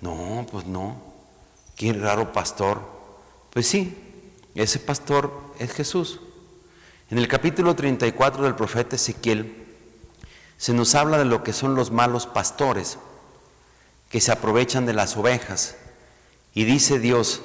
[0.02, 0.98] No, pues no.
[1.76, 2.82] Qué raro pastor.
[3.54, 3.98] Pues sí,
[4.56, 6.20] ese pastor es Jesús.
[7.12, 9.64] En el capítulo 34 del profeta Ezequiel
[10.58, 12.98] se nos habla de lo que son los malos pastores
[14.10, 15.76] que se aprovechan de las ovejas.
[16.56, 17.44] Y dice Dios,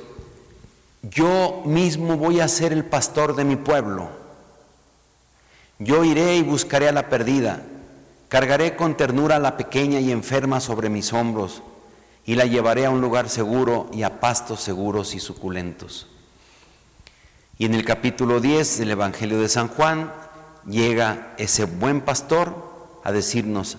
[1.03, 4.09] yo mismo voy a ser el pastor de mi pueblo.
[5.79, 7.63] Yo iré y buscaré a la perdida,
[8.31, 11.63] cargaré con ternura a la pequeña y enferma sobre mis hombros
[12.25, 16.10] y la llevaré a un lugar seguro y a pastos seguros y suculentos.
[17.61, 20.15] Y en el capítulo 10 del Evangelio de San Juan
[20.65, 22.55] llega ese buen pastor
[23.05, 23.77] a decirnos,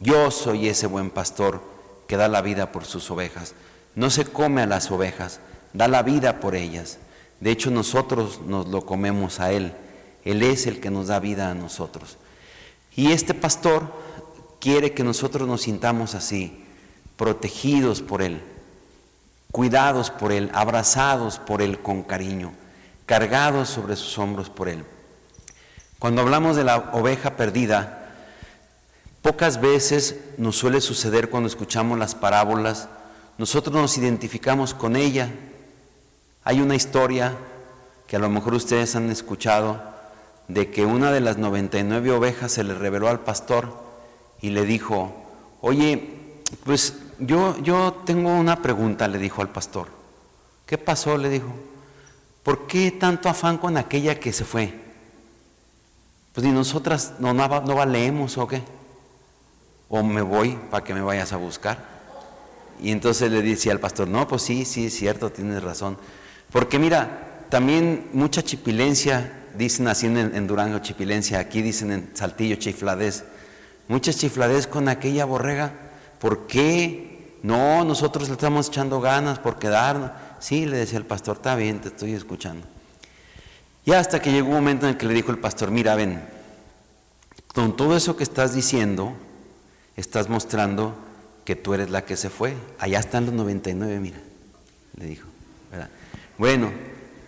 [0.00, 1.60] yo soy ese buen pastor
[2.06, 3.52] que da la vida por sus ovejas.
[3.94, 5.40] No se come a las ovejas,
[5.74, 7.00] da la vida por ellas.
[7.40, 9.74] De hecho, nosotros nos lo comemos a Él.
[10.24, 12.16] Él es el que nos da vida a nosotros.
[12.96, 13.92] Y este pastor
[14.58, 16.64] quiere que nosotros nos sintamos así,
[17.18, 18.40] protegidos por Él,
[19.52, 22.54] cuidados por Él, abrazados por Él con cariño
[23.08, 24.84] cargados sobre sus hombros por Él.
[25.98, 28.12] Cuando hablamos de la oveja perdida,
[29.22, 32.86] pocas veces nos suele suceder cuando escuchamos las parábolas,
[33.38, 35.30] nosotros nos identificamos con ella.
[36.44, 37.34] Hay una historia
[38.06, 39.82] que a lo mejor ustedes han escuchado
[40.46, 43.72] de que una de las 99 ovejas se le reveló al pastor
[44.42, 45.14] y le dijo,
[45.62, 49.88] oye, pues yo, yo tengo una pregunta, le dijo al pastor.
[50.66, 51.16] ¿Qué pasó?
[51.16, 51.48] Le dijo.
[52.48, 54.72] ¿Por qué tanto afán con aquella que se fue?
[56.32, 58.62] Pues ni nosotras no, no, no valemos o qué.
[59.90, 61.84] O me voy para que me vayas a buscar.
[62.80, 65.98] Y entonces le decía al pastor, no, pues sí, sí, es cierto, tienes razón.
[66.50, 73.24] Porque mira, también mucha chipilencia, dicen así en, Durango chipilencia, aquí dicen en Saltillo chifladez,
[73.88, 75.74] mucha chifladez con aquella borrega.
[76.18, 77.36] ¿Por qué?
[77.42, 80.12] No, nosotros le estamos echando ganas por quedarnos.
[80.40, 82.66] Sí, le decía el pastor, está bien, te estoy escuchando.
[83.84, 86.22] Y hasta que llegó un momento en el que le dijo el pastor, mira, ven,
[87.54, 89.14] con todo eso que estás diciendo,
[89.96, 90.94] estás mostrando
[91.44, 92.54] que tú eres la que se fue.
[92.78, 94.18] Allá están los 99, mira,
[94.96, 95.26] le dijo.
[96.36, 96.70] Bueno,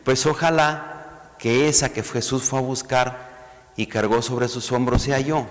[0.05, 3.31] pues ojalá que esa que Jesús fue a buscar
[3.77, 5.47] y cargó sobre sus hombros sea yo.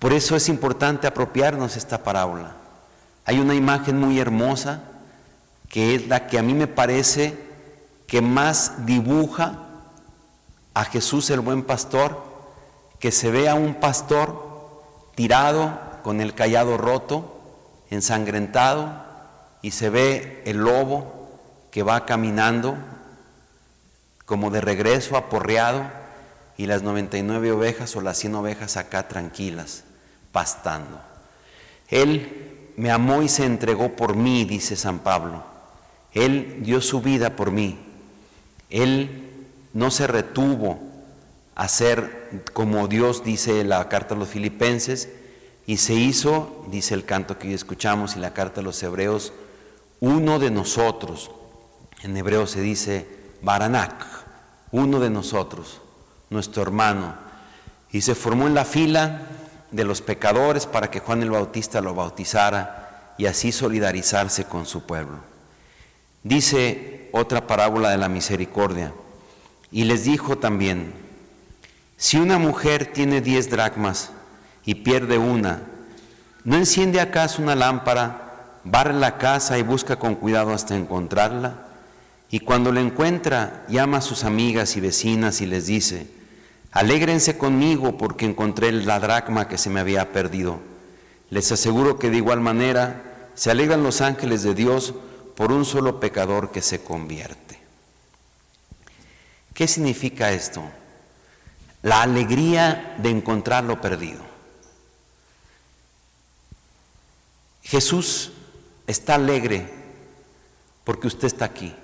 [0.00, 2.56] Por eso es importante apropiarnos esta parábola.
[3.24, 4.82] Hay una imagen muy hermosa
[5.74, 7.36] que es la que a mí me parece
[8.06, 9.58] que más dibuja
[10.72, 12.22] a Jesús el buen pastor,
[13.00, 14.84] que se ve a un pastor
[15.16, 17.40] tirado con el callado roto,
[17.90, 19.02] ensangrentado,
[19.62, 21.40] y se ve el lobo
[21.72, 22.76] que va caminando
[24.26, 25.82] como de regreso aporreado
[26.56, 29.82] y las 99 ovejas o las 100 ovejas acá tranquilas,
[30.30, 31.00] pastando.
[31.88, 35.53] Él me amó y se entregó por mí, dice San Pablo.
[36.14, 37.78] Él dio su vida por mí.
[38.70, 39.30] Él
[39.72, 40.78] no se retuvo
[41.54, 45.08] a ser como Dios dice la carta a los filipenses
[45.66, 49.32] y se hizo, dice el canto que hoy escuchamos y la carta a los hebreos,
[50.00, 51.30] uno de nosotros.
[52.02, 53.06] En hebreo se dice
[53.42, 54.04] Baranak,
[54.72, 55.80] uno de nosotros,
[56.30, 57.14] nuestro hermano.
[57.90, 59.22] Y se formó en la fila
[59.70, 64.82] de los pecadores para que Juan el Bautista lo bautizara y así solidarizarse con su
[64.82, 65.33] pueblo.
[66.24, 68.92] Dice otra parábola de la misericordia.
[69.70, 70.92] Y les dijo también,
[71.96, 74.10] si una mujer tiene diez dracmas
[74.64, 75.62] y pierde una,
[76.44, 81.66] ¿no enciende acaso una lámpara, barre la casa y busca con cuidado hasta encontrarla?
[82.30, 86.08] Y cuando la encuentra, llama a sus amigas y vecinas y les dice,
[86.72, 90.58] alégrense conmigo porque encontré la dracma que se me había perdido.
[91.30, 93.02] Les aseguro que de igual manera
[93.34, 94.94] se alegran los ángeles de Dios
[95.36, 97.58] por un solo pecador que se convierte.
[99.52, 100.62] ¿Qué significa esto?
[101.82, 104.22] La alegría de encontrar lo perdido.
[107.62, 108.32] Jesús
[108.86, 109.72] está alegre
[110.84, 111.74] porque usted está aquí.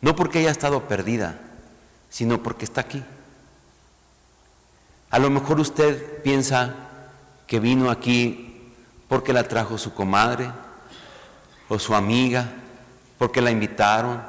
[0.00, 1.40] No porque haya estado perdida,
[2.10, 3.02] sino porque está aquí.
[5.10, 6.74] A lo mejor usted piensa
[7.46, 8.74] que vino aquí
[9.08, 10.50] porque la trajo su comadre,
[11.68, 12.52] o su amiga,
[13.18, 14.22] porque la invitaron,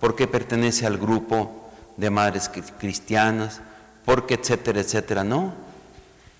[0.00, 3.60] porque pertenece al grupo de madres cristianas,
[4.04, 5.24] porque etcétera, etcétera.
[5.24, 5.54] No,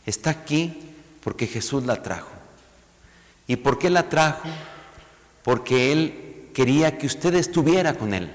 [0.05, 2.29] está aquí porque Jesús la trajo.
[3.47, 4.49] ¿Y por qué la trajo?
[5.43, 8.31] Porque Él quería que usted estuviera con Él.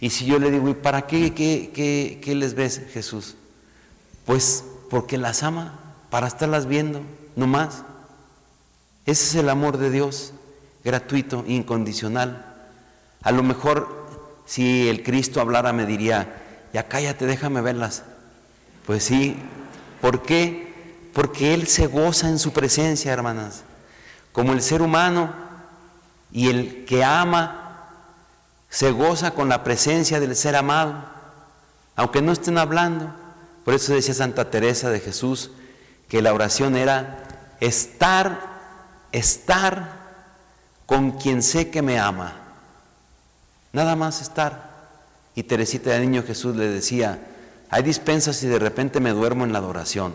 [0.00, 3.34] Y si yo le digo, ¿y para qué, qué, qué les ves, Jesús?
[4.24, 5.78] Pues porque las ama,
[6.10, 7.02] para estarlas viendo,
[7.34, 7.82] no más.
[9.06, 10.32] Ese es el amor de Dios
[10.88, 12.56] gratuito, incondicional.
[13.22, 14.06] A lo mejor
[14.46, 18.02] si el Cristo hablara me diría, ya cállate, déjame verlas.
[18.86, 19.36] Pues sí,
[20.00, 21.10] ¿por qué?
[21.12, 23.64] Porque Él se goza en su presencia, hermanas.
[24.32, 25.34] Como el ser humano
[26.32, 27.90] y el que ama
[28.70, 31.04] se goza con la presencia del ser amado,
[31.96, 33.12] aunque no estén hablando.
[33.64, 35.50] Por eso decía Santa Teresa de Jesús
[36.08, 37.24] que la oración era
[37.60, 38.40] estar,
[39.12, 39.97] estar
[40.88, 42.32] con quien sé que me ama.
[43.74, 44.70] Nada más estar.
[45.34, 47.26] Y Teresita de Niño Jesús le decía,
[47.68, 50.14] hay dispensas y de repente me duermo en la adoración,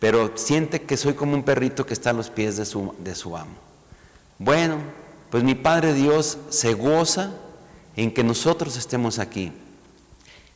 [0.00, 3.14] pero siente que soy como un perrito que está a los pies de su, de
[3.14, 3.54] su amo.
[4.40, 4.78] Bueno,
[5.30, 7.30] pues mi Padre Dios se goza
[7.94, 9.52] en que nosotros estemos aquí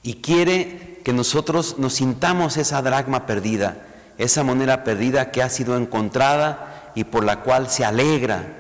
[0.03, 3.87] y quiere que nosotros nos sintamos esa dragma perdida,
[4.19, 8.59] esa moneda perdida que ha sido encontrada y por la cual se alegra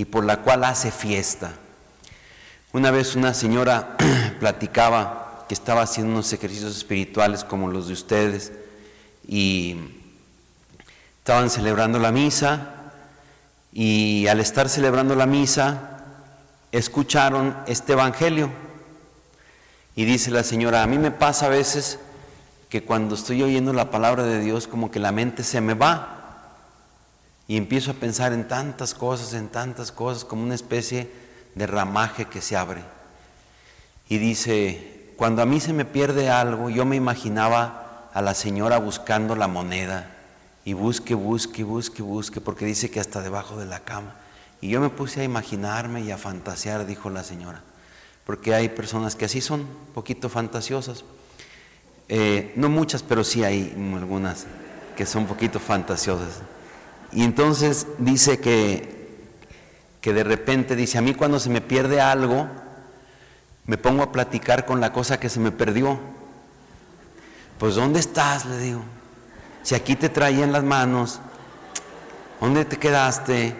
[0.00, 1.52] y por la cual hace fiesta.
[2.72, 3.98] Una vez una señora
[4.40, 8.50] platicaba que estaba haciendo unos ejercicios espirituales como los de ustedes
[9.28, 9.76] y
[11.18, 12.92] estaban celebrando la misa
[13.74, 15.98] y al estar celebrando la misa
[16.72, 18.50] escucharon este evangelio
[19.96, 21.98] y dice la señora, a mí me pasa a veces
[22.70, 26.19] que cuando estoy oyendo la palabra de Dios como que la mente se me va
[27.50, 31.10] y empiezo a pensar en tantas cosas, en tantas cosas, como una especie
[31.56, 32.80] de ramaje que se abre.
[34.08, 38.78] Y dice, cuando a mí se me pierde algo, yo me imaginaba a la señora
[38.78, 40.12] buscando la moneda
[40.64, 44.14] y busque, busque, busque, busque, porque dice que hasta debajo de la cama.
[44.60, 47.62] Y yo me puse a imaginarme y a fantasear, dijo la señora,
[48.26, 51.02] porque hay personas que así son, poquito fantasiosas.
[52.08, 54.46] Eh, no muchas, pero sí hay algunas
[54.96, 56.42] que son poquito fantasiosas.
[57.12, 59.18] Y entonces dice que,
[60.00, 62.48] que de repente dice, a mí cuando se me pierde algo,
[63.66, 65.98] me pongo a platicar con la cosa que se me perdió.
[67.58, 68.46] Pues ¿dónde estás?
[68.46, 68.82] Le digo.
[69.62, 71.20] Si aquí te traía en las manos,
[72.40, 73.54] ¿dónde te quedaste?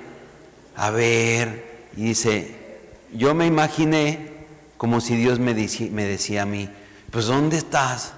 [0.77, 1.89] A ver.
[1.97, 2.81] Y dice,
[3.13, 4.47] yo me imaginé
[4.77, 6.71] como si Dios me, me decía a mí,
[7.11, 8.15] pues ¿dónde estás?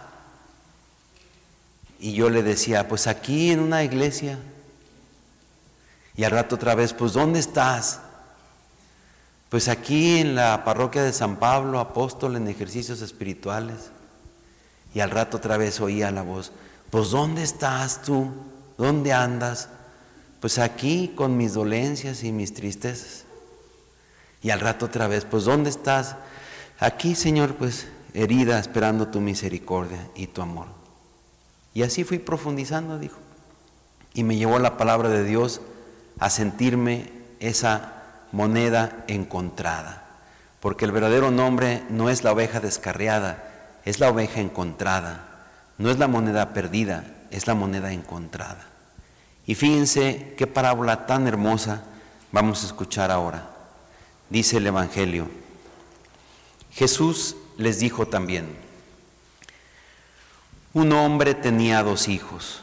[2.03, 4.37] y yo le decía, pues aquí en una iglesia.
[6.17, 8.01] Y al rato otra vez, pues ¿dónde estás?
[9.49, 13.91] Pues aquí en la parroquia de San Pablo, apóstol en ejercicios espirituales.
[14.95, 16.53] Y al rato otra vez oía la voz,
[16.91, 18.31] pues ¿dónde estás tú?
[18.77, 19.69] ¿Dónde andas?
[20.41, 23.25] Pues aquí con mis dolencias y mis tristezas.
[24.43, 26.17] Y al rato otra vez, pues ¿dónde estás?
[26.79, 30.67] Aquí, Señor, pues herida, esperando tu misericordia y tu amor.
[31.75, 33.19] Y así fui profundizando, dijo.
[34.15, 35.61] Y me llevó la palabra de Dios
[36.23, 37.11] a sentirme
[37.41, 37.95] esa
[38.31, 40.05] moneda encontrada.
[40.61, 43.43] Porque el verdadero nombre no es la oveja descarriada,
[43.85, 45.27] es la oveja encontrada.
[45.79, 47.03] No es la moneda perdida,
[47.33, 48.65] es la moneda encontrada.
[49.47, 51.83] Y fíjense qué parábola tan hermosa
[52.31, 53.49] vamos a escuchar ahora.
[54.31, 55.29] Dice el Evangelio.
[56.71, 58.47] Jesús les dijo también,
[60.73, 62.63] un hombre tenía dos hijos.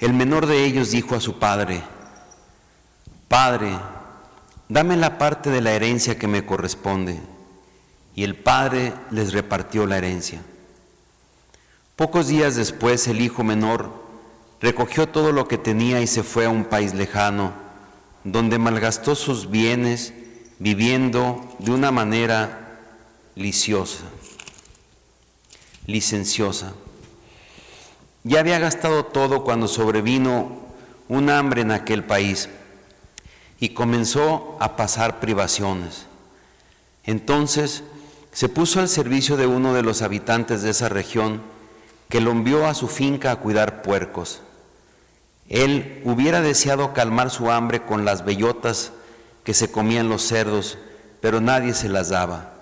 [0.00, 1.82] El menor de ellos dijo a su padre,
[3.28, 3.78] Padre,
[4.68, 7.20] dame la parte de la herencia que me corresponde.
[8.14, 10.42] Y el padre les repartió la herencia.
[11.96, 13.92] Pocos días después el hijo menor
[14.60, 17.52] recogió todo lo que tenía y se fue a un país lejano,
[18.24, 20.14] donde malgastó sus bienes
[20.58, 22.80] viviendo de una manera
[23.34, 24.04] liciosa,
[25.86, 26.72] licenciosa.
[28.22, 30.58] Ya había gastado todo cuando sobrevino
[31.08, 32.48] un hambre en aquel país
[33.58, 36.06] y comenzó a pasar privaciones.
[37.04, 37.82] Entonces
[38.32, 41.42] se puso al servicio de uno de los habitantes de esa región
[42.08, 44.42] que lo envió a su finca a cuidar puercos.
[45.48, 48.92] Él hubiera deseado calmar su hambre con las bellotas
[49.42, 50.78] que se comían los cerdos,
[51.20, 52.52] pero nadie se las daba.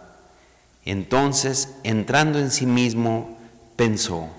[0.85, 3.37] Entonces, entrando en sí mismo,
[3.77, 4.31] pensó,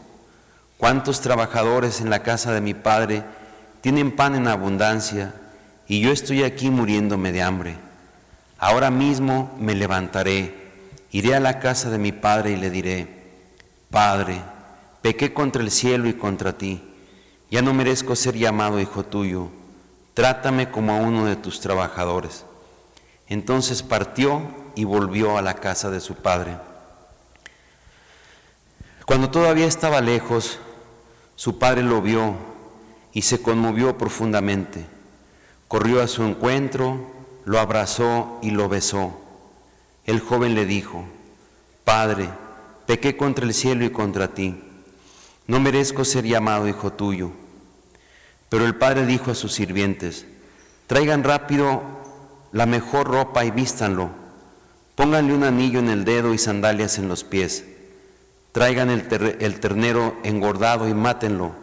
[0.80, 3.23] ¿cuántos trabajadores en la casa de mi padre
[3.82, 5.36] tienen pan en abundancia
[5.88, 7.77] y yo estoy aquí muriéndome de hambre?
[8.57, 10.55] Ahora mismo me levantaré,
[11.11, 13.19] iré a la casa de mi padre y le diré,
[13.91, 14.41] Padre,
[15.03, 16.82] pequé contra el cielo y contra ti,
[17.51, 19.51] ya no merezco ser llamado hijo tuyo
[20.19, 22.43] trátame como a uno de tus trabajadores.
[23.30, 24.41] Entonces partió
[24.75, 26.57] y volvió a la casa de su padre.
[29.05, 30.59] Cuando todavía estaba lejos,
[31.39, 32.35] su padre lo vio
[33.13, 34.85] y se conmovió profundamente.
[35.69, 36.99] Corrió a su encuentro,
[37.45, 39.17] lo abrazó y lo besó.
[40.05, 41.05] El joven le dijo,
[41.85, 42.27] Padre,
[42.85, 44.61] pequé contra el cielo y contra ti.
[45.47, 47.31] No merezco ser llamado hijo tuyo.
[48.49, 50.25] Pero el padre dijo a sus sirvientes,
[50.87, 51.81] traigan rápido
[52.51, 54.09] la mejor ropa y vístanlo,
[54.95, 57.63] pónganle un anillo en el dedo y sandalias en los pies,
[58.51, 59.07] traigan el,
[59.59, 61.53] ternero engordado y mátenlo,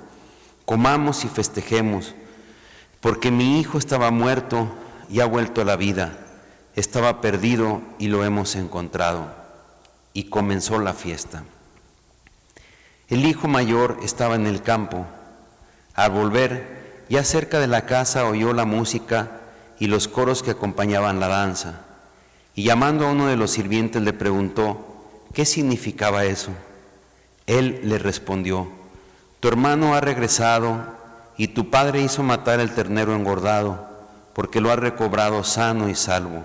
[0.65, 2.15] comamos y festejemos,
[3.01, 4.69] porque mi hijo estaba muerto
[5.09, 6.19] y ha vuelto a la vida,
[6.75, 9.35] estaba perdido y lo hemos encontrado.
[10.13, 11.45] Y comenzó la fiesta.
[13.09, 15.07] El hijo mayor estaba en el campo.
[15.95, 19.41] Al volver, ya cerca de la casa oyó la música
[19.79, 21.83] y los coros que acompañaban la danza,
[22.55, 26.51] y llamando a uno de los sirvientes le preguntó, ¿qué significaba eso?
[27.47, 28.69] Él le respondió,
[29.41, 30.85] tu hermano ha regresado
[31.37, 33.87] y tu padre hizo matar el ternero engordado,
[34.35, 36.45] porque lo ha recobrado sano y salvo.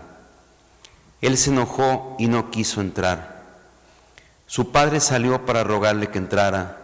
[1.22, 3.42] Él se enojó y no quiso entrar.
[4.48, 6.78] Su padre salió para rogarle que entrara,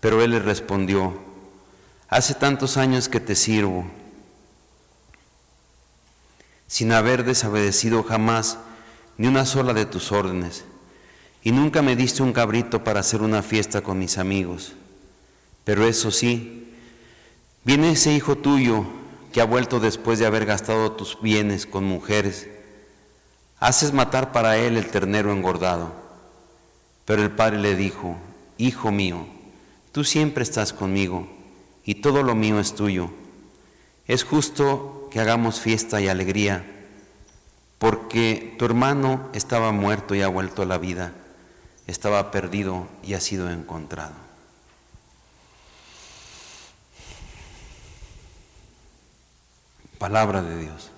[0.00, 1.24] pero él le respondió,
[2.08, 3.84] Hace tantos años que te sirvo,
[6.68, 8.58] sin haber desobedecido jamás
[9.18, 10.64] ni una sola de tus órdenes,
[11.46, 14.72] y nunca me diste un cabrito para hacer una fiesta con mis amigos.
[15.62, 16.74] Pero eso sí,
[17.62, 18.84] viene ese hijo tuyo
[19.32, 22.48] que ha vuelto después de haber gastado tus bienes con mujeres.
[23.60, 25.92] Haces matar para él el ternero engordado.
[27.04, 28.16] Pero el padre le dijo,
[28.58, 29.28] Hijo mío,
[29.92, 31.28] tú siempre estás conmigo
[31.84, 33.10] y todo lo mío es tuyo.
[34.08, 36.66] Es justo que hagamos fiesta y alegría,
[37.78, 41.14] porque tu hermano estaba muerto y ha vuelto a la vida,
[41.86, 44.14] estaba perdido y ha sido encontrado.
[49.98, 50.90] Palabra de Dios.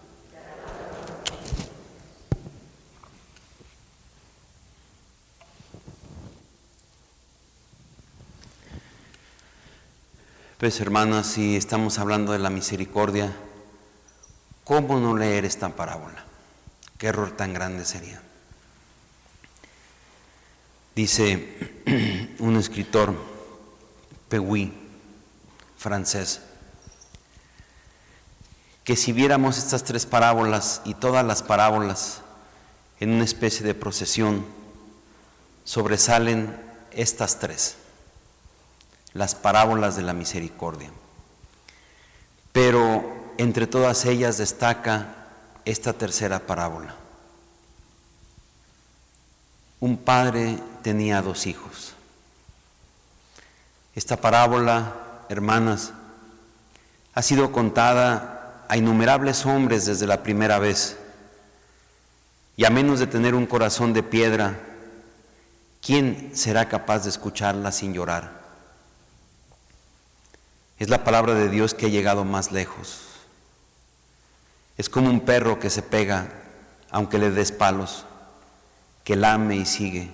[10.58, 13.32] Pues hermanas, si estamos hablando de la misericordia,
[14.64, 16.24] ¿cómo no leer esta parábola?
[16.98, 18.20] ¿Qué error tan grande sería?
[20.98, 21.54] Dice
[22.40, 23.14] un escritor,
[24.28, 24.72] Peguy,
[25.76, 26.40] francés,
[28.82, 32.22] que si viéramos estas tres parábolas y todas las parábolas
[32.98, 34.44] en una especie de procesión,
[35.62, 37.76] sobresalen estas tres,
[39.12, 40.90] las parábolas de la misericordia.
[42.50, 45.14] Pero entre todas ellas destaca
[45.64, 46.96] esta tercera parábola.
[49.80, 51.94] Un padre tenía dos hijos.
[53.94, 54.94] Esta parábola,
[55.28, 55.92] hermanas,
[57.14, 60.96] ha sido contada a innumerables hombres desde la primera vez.
[62.56, 64.58] Y a menos de tener un corazón de piedra,
[65.80, 68.38] ¿quién será capaz de escucharla sin llorar?
[70.78, 73.00] Es la palabra de Dios que ha llegado más lejos.
[74.76, 76.28] Es como un perro que se pega
[76.90, 78.06] aunque le des palos,
[79.08, 80.10] que lame y sigue.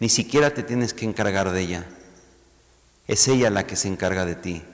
[0.00, 1.86] Ni siquiera te tienes que encargar de ella.
[3.06, 4.64] Es ella la que se encarga de ti.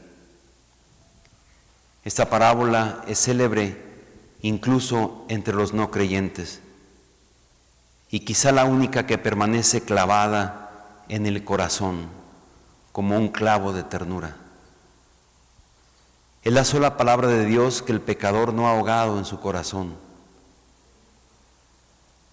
[2.06, 3.76] Esta parábola es célebre
[4.40, 6.60] incluso entre los no creyentes
[8.10, 12.08] y quizá la única que permanece clavada en el corazón
[12.92, 14.36] como un clavo de ternura.
[16.44, 20.11] Es la sola palabra de Dios que el pecador no ha ahogado en su corazón.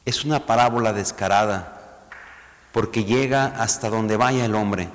[0.05, 1.79] Es una parábola descarada
[2.71, 4.89] porque llega hasta donde vaya el hombre.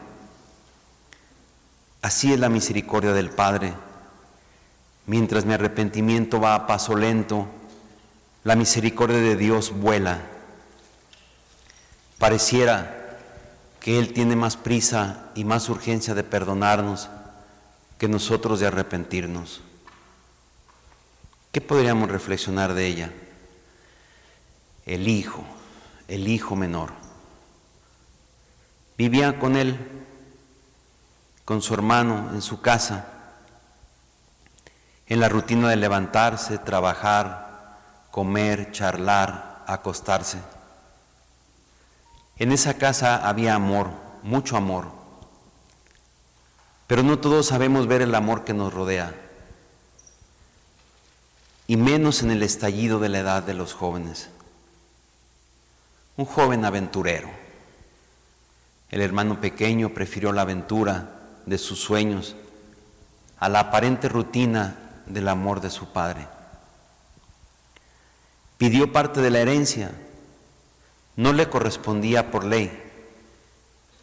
[2.03, 3.75] Así es la misericordia del Padre.
[5.07, 7.47] Mientras mi arrepentimiento va a paso lento,
[8.45, 10.21] la misericordia de Dios vuela.
[12.19, 13.19] Pareciera
[13.81, 17.09] que Él tiene más prisa y más urgencia de perdonarnos
[17.99, 19.61] que nosotros de arrepentirnos.
[21.53, 23.13] ¿Qué podríamos reflexionar de ella?
[24.87, 25.43] El hijo,
[26.09, 26.93] el hijo menor.
[28.99, 29.78] Vivía con él,
[31.45, 33.07] con su hermano en su casa,
[35.07, 37.78] en la rutina de levantarse, trabajar,
[38.11, 40.39] comer, charlar, acostarse.
[42.39, 43.91] En esa casa había amor,
[44.22, 44.89] mucho amor,
[46.87, 49.14] pero no todos sabemos ver el amor que nos rodea,
[51.66, 54.28] y menos en el estallido de la edad de los jóvenes.
[56.17, 57.29] Un joven aventurero.
[58.91, 61.11] El hermano pequeño prefirió la aventura
[61.47, 62.37] de sus sueños
[63.39, 66.29] a la aparente rutina del amor de su padre.
[68.57, 69.91] Pidió parte de la herencia,
[71.17, 72.71] no le correspondía por ley,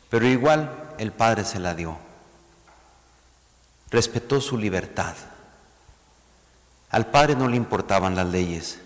[0.09, 1.97] pero igual el padre se la dio
[3.91, 5.15] respetó su libertad.
[6.89, 8.79] Al padre no le importaban las leyes.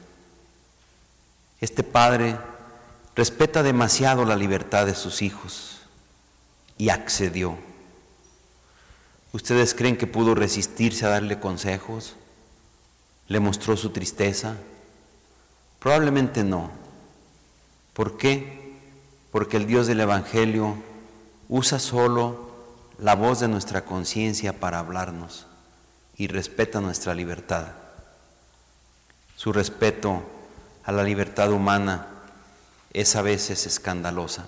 [1.62, 2.38] Este padre
[3.16, 5.80] respeta demasiado la libertad de sus hijos
[6.78, 7.58] y accedió.
[9.32, 12.16] ¿Ustedes creen que pudo resistirse a darle consejos?
[13.28, 14.56] ¿Le mostró su tristeza?
[15.80, 16.72] Probablemente no.
[17.94, 18.76] ¿Por qué?
[19.32, 20.76] Porque el Dios del Evangelio
[21.48, 22.50] usa solo
[22.98, 25.48] la voz de nuestra conciencia para hablarnos
[26.18, 27.68] y respeta nuestra libertad.
[29.36, 30.24] Su respeto
[30.86, 32.15] a la libertad humana
[33.02, 34.46] es a veces escandalosa.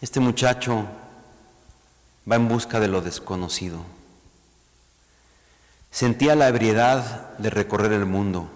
[0.00, 0.86] Este muchacho
[2.30, 3.80] va en busca de lo desconocido.
[5.90, 8.48] Sentía la ebriedad de recorrer el mundo.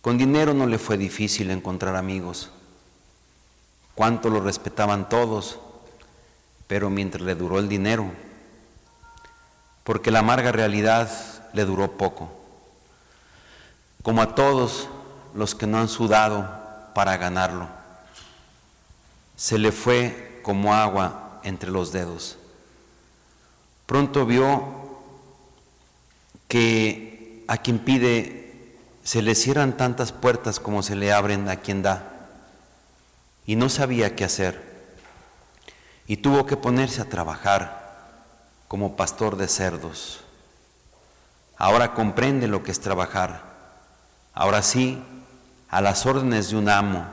[0.00, 2.50] Con dinero no le fue difícil encontrar amigos.
[3.94, 5.58] Cuánto lo respetaban todos
[6.68, 8.12] pero mientras le duró el dinero,
[9.84, 11.10] porque la amarga realidad
[11.54, 12.30] le duró poco,
[14.02, 14.88] como a todos
[15.38, 16.46] los que no han sudado
[16.94, 17.68] para ganarlo.
[19.36, 22.36] Se le fue como agua entre los dedos.
[23.86, 25.00] Pronto vio
[26.48, 28.74] que a quien pide
[29.04, 32.02] se le cierran tantas puertas como se le abren a quien da,
[33.46, 34.68] y no sabía qué hacer
[36.08, 37.96] y tuvo que ponerse a trabajar
[38.66, 40.20] como pastor de cerdos.
[41.56, 43.42] Ahora comprende lo que es trabajar.
[44.32, 45.02] Ahora sí,
[45.68, 47.06] a las órdenes de un amo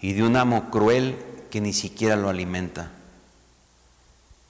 [0.00, 1.16] y de un amo cruel
[1.50, 2.90] que ni siquiera lo alimenta.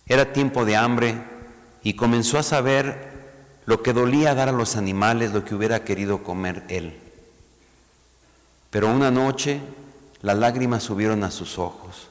[0.06, 1.22] Era tiempo de hambre
[1.82, 3.12] y comenzó a saber
[3.66, 6.98] lo que dolía dar a los animales lo que hubiera querido comer él.
[8.70, 9.60] Pero una noche
[10.22, 12.08] las lágrimas subieron a sus ojos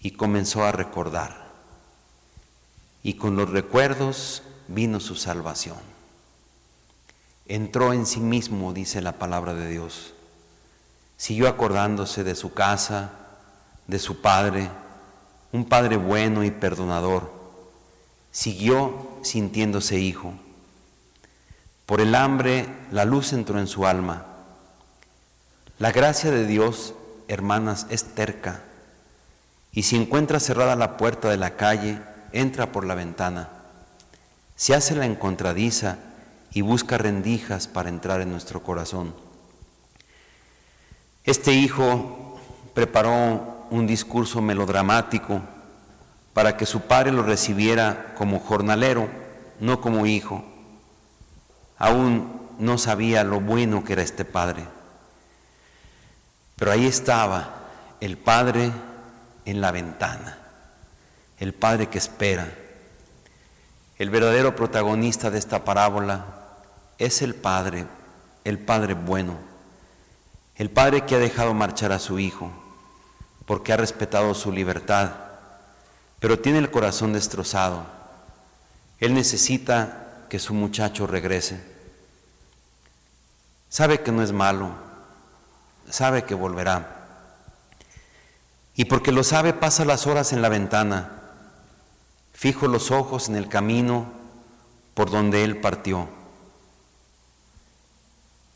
[0.00, 1.46] y comenzó a recordar.
[3.02, 5.78] Y con los recuerdos vino su salvación.
[7.46, 10.15] Entró en sí mismo, dice la palabra de Dios.
[11.16, 13.10] Siguió acordándose de su casa,
[13.86, 14.70] de su padre,
[15.52, 17.32] un padre bueno y perdonador.
[18.30, 20.34] Siguió sintiéndose hijo.
[21.86, 24.26] Por el hambre la luz entró en su alma.
[25.78, 26.94] La gracia de Dios,
[27.28, 28.62] hermanas, es terca.
[29.72, 32.00] Y si encuentra cerrada la puerta de la calle,
[32.32, 33.50] entra por la ventana.
[34.56, 35.98] Se hace la encontradiza
[36.52, 39.14] y busca rendijas para entrar en nuestro corazón.
[41.26, 42.38] Este hijo
[42.72, 45.42] preparó un discurso melodramático
[46.32, 49.08] para que su padre lo recibiera como jornalero,
[49.58, 50.44] no como hijo.
[51.78, 54.64] Aún no sabía lo bueno que era este padre.
[56.54, 57.56] Pero ahí estaba
[58.00, 58.70] el padre
[59.46, 60.38] en la ventana,
[61.40, 62.48] el padre que espera.
[63.98, 66.24] El verdadero protagonista de esta parábola
[66.98, 67.84] es el padre,
[68.44, 69.55] el padre bueno
[70.56, 72.50] el padre que ha dejado marchar a su hijo
[73.44, 75.12] porque ha respetado su libertad,
[76.18, 77.86] pero tiene el corazón destrozado.
[78.98, 81.62] Él necesita que su muchacho regrese.
[83.68, 84.70] Sabe que no es malo,
[85.90, 87.06] sabe que volverá.
[88.74, 91.20] Y porque lo sabe, pasa las horas en la ventana,
[92.32, 94.10] fijo los ojos en el camino
[94.94, 96.08] por donde él partió.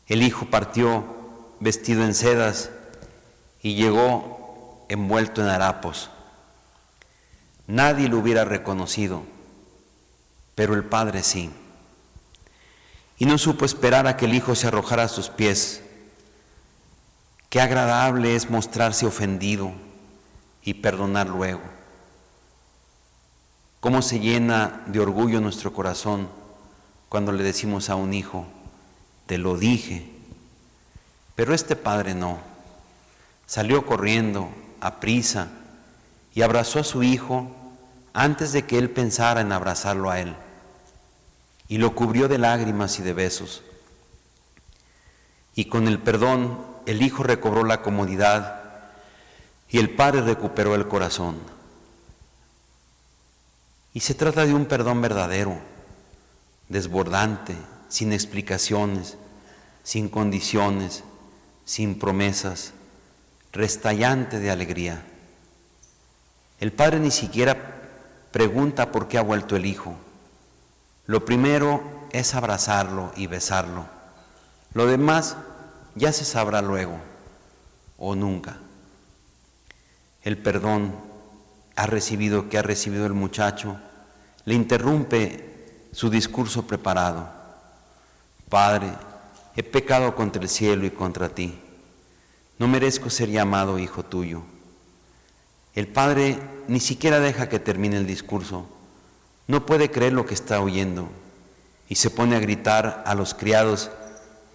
[0.07, 1.20] El hijo partió
[1.61, 2.71] vestido en sedas
[3.61, 6.09] y llegó envuelto en harapos.
[7.67, 9.23] Nadie lo hubiera reconocido,
[10.55, 11.51] pero el padre sí.
[13.17, 15.83] Y no supo esperar a que el hijo se arrojara a sus pies.
[17.49, 19.71] Qué agradable es mostrarse ofendido
[20.63, 21.61] y perdonar luego.
[23.79, 26.29] Cómo se llena de orgullo nuestro corazón
[27.09, 28.47] cuando le decimos a un hijo,
[29.27, 30.10] te lo dije,
[31.41, 32.37] pero este padre no.
[33.47, 35.47] Salió corriendo a prisa
[36.35, 37.49] y abrazó a su hijo
[38.13, 40.35] antes de que él pensara en abrazarlo a él.
[41.67, 43.63] Y lo cubrió de lágrimas y de besos.
[45.55, 48.61] Y con el perdón el hijo recobró la comodidad
[49.67, 51.39] y el padre recuperó el corazón.
[53.95, 55.57] Y se trata de un perdón verdadero,
[56.69, 57.55] desbordante,
[57.89, 59.17] sin explicaciones,
[59.83, 61.03] sin condiciones,
[61.65, 62.73] sin promesas,
[63.51, 65.03] restallante de alegría.
[66.59, 67.55] El padre ni siquiera
[68.31, 69.95] pregunta por qué ha vuelto el hijo.
[71.05, 71.81] Lo primero
[72.11, 73.85] es abrazarlo y besarlo.
[74.73, 75.35] Lo demás
[75.95, 76.99] ya se sabrá luego
[77.97, 78.57] o nunca.
[80.23, 80.95] El perdón
[81.75, 83.77] ha recibido que ha recibido el muchacho
[84.45, 87.29] le interrumpe su discurso preparado.
[88.49, 88.91] Padre,
[89.55, 91.59] he pecado contra el cielo y contra ti.
[92.57, 94.43] No merezco ser llamado hijo tuyo.
[95.73, 96.37] El padre
[96.67, 98.67] ni siquiera deja que termine el discurso.
[99.47, 101.09] No puede creer lo que está oyendo
[101.89, 103.89] y se pone a gritar a los criados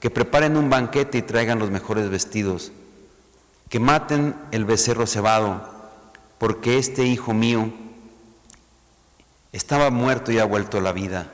[0.00, 2.72] que preparen un banquete y traigan los mejores vestidos,
[3.68, 5.68] que maten el becerro cebado,
[6.38, 7.72] porque este hijo mío
[9.52, 11.32] estaba muerto y ha vuelto a la vida,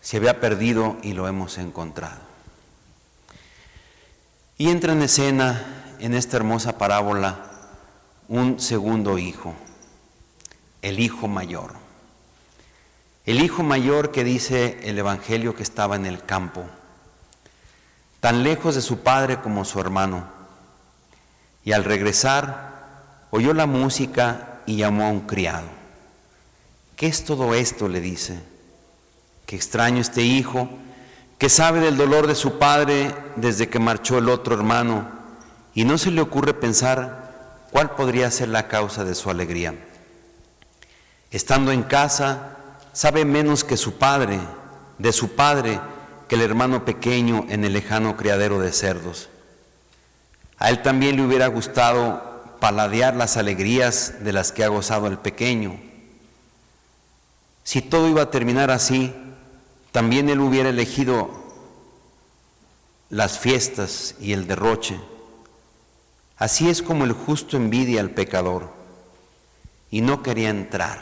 [0.00, 2.29] se había perdido y lo hemos encontrado.
[4.60, 7.46] Y entra en escena en esta hermosa parábola
[8.28, 9.54] un segundo hijo,
[10.82, 11.72] el hijo mayor.
[13.24, 16.66] El hijo mayor que dice el Evangelio que estaba en el campo,
[18.20, 20.28] tan lejos de su padre como su hermano.
[21.64, 25.68] Y al regresar, oyó la música y llamó a un criado.
[26.96, 27.88] ¿Qué es todo esto?
[27.88, 28.38] le dice.
[29.46, 30.68] Qué extraño este hijo
[31.40, 35.08] que sabe del dolor de su padre desde que marchó el otro hermano
[35.72, 39.74] y no se le ocurre pensar cuál podría ser la causa de su alegría.
[41.30, 42.56] Estando en casa,
[42.92, 44.38] sabe menos que su padre,
[44.98, 45.80] de su padre,
[46.28, 49.30] que el hermano pequeño en el lejano criadero de cerdos.
[50.58, 55.16] A él también le hubiera gustado paladear las alegrías de las que ha gozado el
[55.16, 55.80] pequeño.
[57.64, 59.14] Si todo iba a terminar así,
[59.92, 61.30] también él hubiera elegido
[63.08, 65.00] las fiestas y el derroche.
[66.36, 68.72] Así es como el justo envidia al pecador
[69.90, 71.00] y no quería entrar.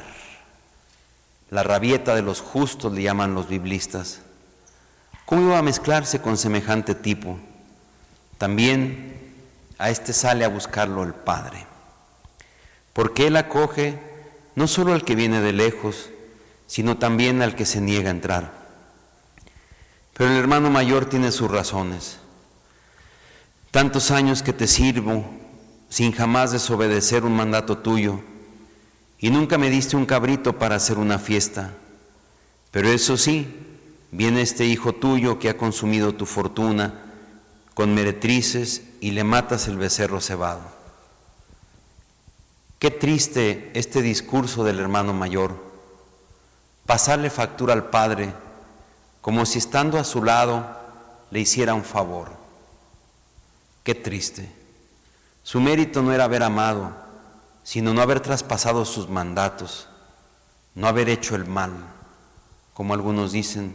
[1.51, 4.21] La rabieta de los justos le llaman los biblistas.
[5.27, 7.39] ¿Cómo iba a mezclarse con semejante tipo?
[8.39, 9.35] También
[9.79, 11.67] a este sale a buscarlo el Padre,
[12.93, 13.99] porque Él acoge
[14.55, 16.11] no solo al que viene de lejos,
[16.67, 18.58] sino también al que se niega a entrar.
[20.19, 22.19] Pero el hermano mayor tiene sus razones.
[23.71, 25.25] Tantos años que te sirvo
[25.89, 28.21] sin jamás desobedecer un mandato tuyo,
[29.21, 31.73] y nunca me diste un cabrito para hacer una fiesta.
[32.73, 33.47] Pero eso sí,
[34.11, 37.01] viene este hijo tuyo que ha consumido tu fortuna
[37.75, 40.63] con meretrices y le matas el becerro cebado.
[42.81, 45.57] Qué triste este discurso del hermano mayor,
[46.87, 48.35] pasarle factura al padre
[49.21, 50.67] como si estando a su lado
[51.31, 52.31] le hiciera un favor.
[53.83, 54.53] Qué triste.
[55.43, 56.93] Su mérito no era haber amado,
[57.63, 59.89] sino no haber traspasado sus mandatos,
[60.75, 61.73] no haber hecho el mal,
[62.75, 63.75] como algunos dicen,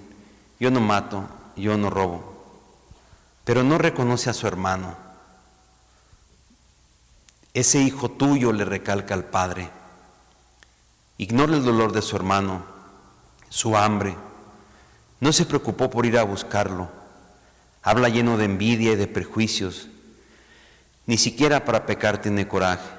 [0.60, 2.24] yo no mato, yo no robo,
[3.44, 4.96] pero no reconoce a su hermano.
[7.54, 9.70] Ese hijo tuyo le recalca al padre.
[11.18, 12.64] Ignora el dolor de su hermano,
[13.50, 14.16] su hambre.
[15.24, 16.90] No se preocupó por ir a buscarlo.
[17.82, 19.88] Habla lleno de envidia y de prejuicios.
[21.06, 22.90] Ni siquiera para pecar tiene coraje.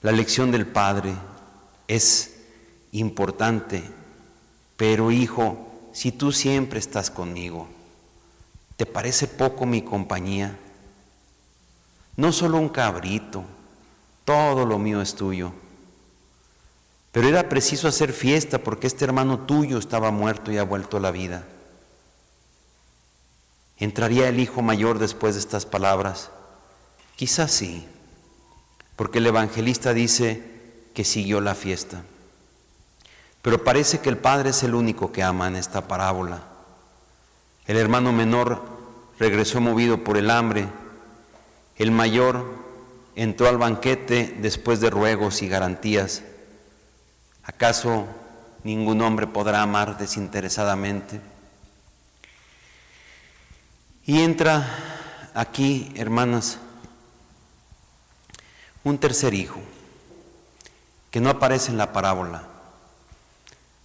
[0.00, 1.12] La lección del Padre
[1.88, 2.36] es
[2.92, 3.82] importante,
[4.76, 7.68] pero hijo, si tú siempre estás conmigo,
[8.76, 10.56] ¿te parece poco mi compañía?
[12.16, 13.42] No solo un cabrito,
[14.24, 15.52] todo lo mío es tuyo.
[17.12, 21.00] Pero era preciso hacer fiesta porque este hermano tuyo estaba muerto y ha vuelto a
[21.00, 21.44] la vida.
[23.78, 26.30] ¿Entraría el hijo mayor después de estas palabras?
[27.16, 27.86] Quizás sí,
[28.96, 30.42] porque el evangelista dice
[30.94, 32.02] que siguió la fiesta.
[33.42, 36.44] Pero parece que el padre es el único que ama en esta parábola.
[37.66, 38.62] El hermano menor
[39.18, 40.68] regresó movido por el hambre.
[41.76, 42.46] El mayor
[43.16, 46.22] entró al banquete después de ruegos y garantías.
[47.44, 48.06] ¿Acaso
[48.62, 51.20] ningún hombre podrá amar desinteresadamente?
[54.04, 56.58] Y entra aquí, hermanas,
[58.84, 59.60] un tercer hijo,
[61.10, 62.44] que no aparece en la parábola,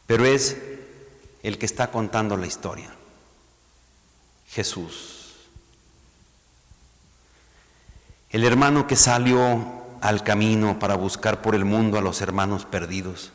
[0.05, 0.57] pero es
[1.43, 2.89] el que está contando la historia,
[4.47, 5.35] Jesús.
[8.29, 13.31] El hermano que salió al camino para buscar por el mundo a los hermanos perdidos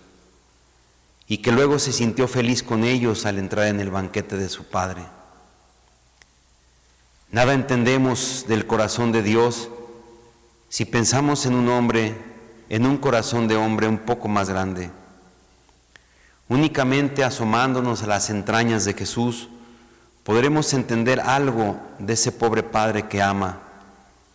[1.32, 4.64] y que luego se sintió feliz con ellos al entrar en el banquete de su
[4.64, 5.02] Padre.
[7.30, 9.70] Nada entendemos del corazón de Dios
[10.68, 12.14] si pensamos en un hombre,
[12.68, 14.90] en un corazón de hombre un poco más grande.
[16.50, 19.48] Únicamente asomándonos a las entrañas de Jesús,
[20.24, 23.58] podremos entender algo de ese pobre Padre que ama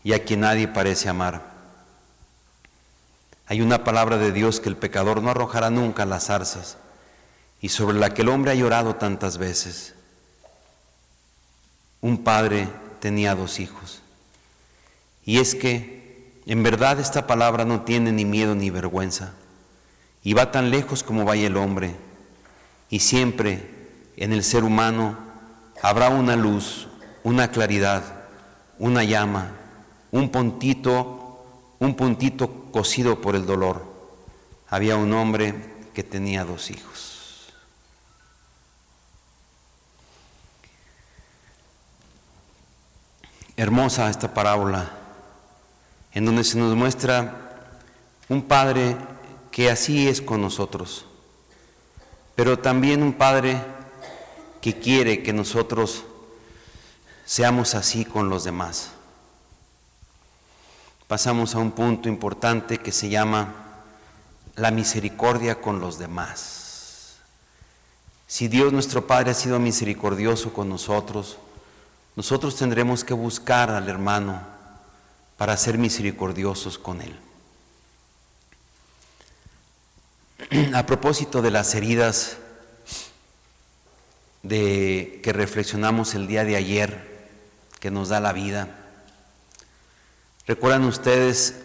[0.03, 1.43] y a quien nadie parece amar.
[3.45, 6.77] Hay una palabra de Dios que el pecador no arrojará nunca las zarzas
[7.61, 9.93] y sobre la que el hombre ha llorado tantas veces.
[12.01, 12.67] Un padre
[12.99, 14.01] tenía dos hijos.
[15.25, 19.33] Y es que en verdad esta palabra no tiene ni miedo ni vergüenza
[20.23, 21.95] y va tan lejos como vaya el hombre.
[22.89, 23.69] Y siempre
[24.15, 25.17] en el ser humano
[25.81, 26.87] habrá una luz,
[27.23, 28.03] una claridad,
[28.79, 29.51] una llama,
[30.11, 31.45] un puntito,
[31.79, 33.85] un puntito cocido por el dolor.
[34.69, 35.53] Había un hombre
[35.93, 37.06] que tenía dos hijos.
[43.59, 44.91] Hermosa esta parábola,
[46.13, 47.65] en donde se nos muestra
[48.29, 48.95] un Padre
[49.49, 51.05] que así es con nosotros,
[52.35, 53.59] pero también un Padre
[54.61, 56.03] que quiere que nosotros
[57.25, 58.91] seamos así con los demás.
[61.07, 63.55] Pasamos a un punto importante que se llama
[64.55, 67.15] la misericordia con los demás.
[68.27, 71.39] Si Dios nuestro Padre ha sido misericordioso con nosotros,
[72.17, 74.41] nosotros tendremos que buscar al hermano
[75.37, 77.15] para ser misericordiosos con él.
[80.73, 82.37] A propósito de las heridas
[84.41, 87.29] de que reflexionamos el día de ayer,
[87.79, 88.67] que nos da la vida,
[90.47, 91.59] recuerdan ustedes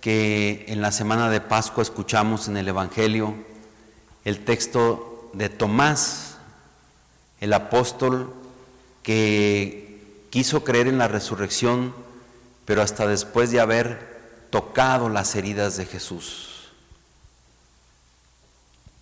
[0.00, 3.34] que en la semana de Pascua escuchamos en el Evangelio
[4.24, 6.36] el texto de Tomás,
[7.40, 8.32] el apóstol
[9.02, 9.85] que
[10.36, 11.94] quiso creer en la resurrección,
[12.66, 16.68] pero hasta después de haber tocado las heridas de Jesús.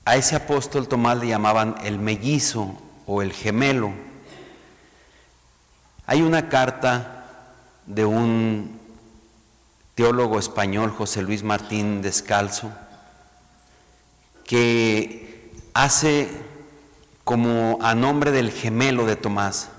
[0.04, 3.90] A ese apóstol Tomás le llamaban el mellizo o el gemelo.
[6.06, 7.26] Hay una carta
[7.86, 8.78] de un
[9.96, 12.70] teólogo español, José Luis Martín Descalzo,
[14.44, 16.28] que hace
[17.24, 19.70] como a nombre del gemelo de Tomás,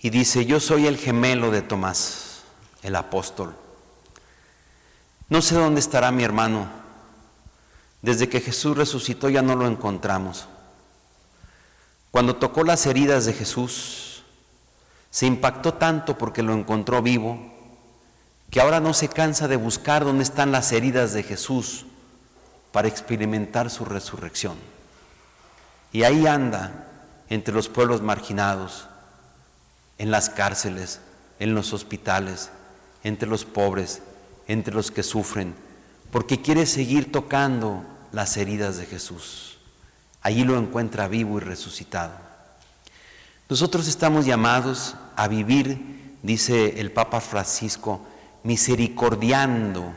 [0.00, 2.42] y dice, yo soy el gemelo de Tomás,
[2.82, 3.54] el apóstol.
[5.28, 6.68] No sé dónde estará mi hermano.
[8.02, 10.46] Desde que Jesús resucitó ya no lo encontramos.
[12.10, 14.22] Cuando tocó las heridas de Jesús,
[15.10, 17.52] se impactó tanto porque lo encontró vivo,
[18.50, 21.86] que ahora no se cansa de buscar dónde están las heridas de Jesús
[22.70, 24.56] para experimentar su resurrección.
[25.92, 26.86] Y ahí anda
[27.28, 28.88] entre los pueblos marginados,
[29.98, 31.00] en las cárceles,
[31.38, 32.50] en los hospitales,
[33.04, 34.02] entre los pobres,
[34.48, 35.54] entre los que sufren,
[36.10, 39.58] porque quiere seguir tocando las heridas de Jesús.
[40.22, 42.14] Allí lo encuentra vivo y resucitado.
[43.48, 48.00] Nosotros estamos llamados a vivir, dice el Papa Francisco,
[48.42, 49.92] misericordiando,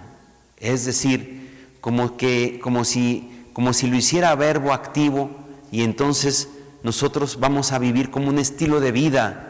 [0.57, 5.31] es decir, como que como si como si lo hiciera verbo activo
[5.71, 6.49] y entonces
[6.84, 9.48] nosotros vamos a vivir como un estilo de vida,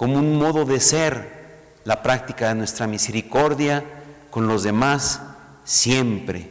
[0.00, 3.84] como un modo de ser, la práctica de nuestra misericordia
[4.30, 5.20] con los demás
[5.62, 6.50] siempre.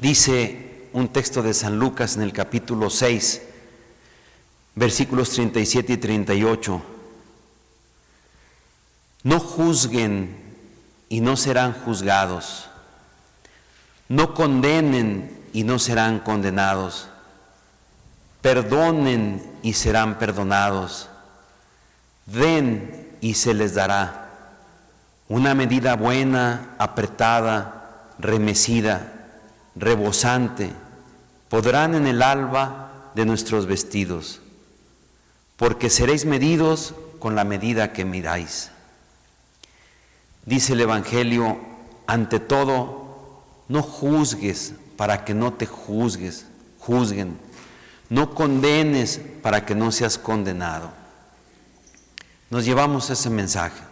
[0.00, 3.42] Dice un texto de San Lucas en el capítulo 6,
[4.76, 6.82] versículos 37 y 38.
[9.24, 10.38] No juzguen
[11.10, 12.70] y no serán juzgados.
[14.08, 17.08] No condenen y no serán condenados.
[18.40, 21.10] Perdonen y serán perdonados.
[22.26, 24.30] Den y se les dará.
[25.28, 29.12] Una medida buena, apretada, remecida,
[29.74, 30.70] rebosante,
[31.48, 34.40] podrán en el alba de nuestros vestidos,
[35.56, 38.70] porque seréis medidos con la medida que miráis.
[40.44, 41.58] Dice el Evangelio,
[42.06, 46.46] ante todo, no juzgues para que no te juzgues,
[46.78, 47.38] juzguen,
[48.10, 51.03] no condenes para que no seas condenado.
[52.54, 53.82] Nos llevamos ese mensaje.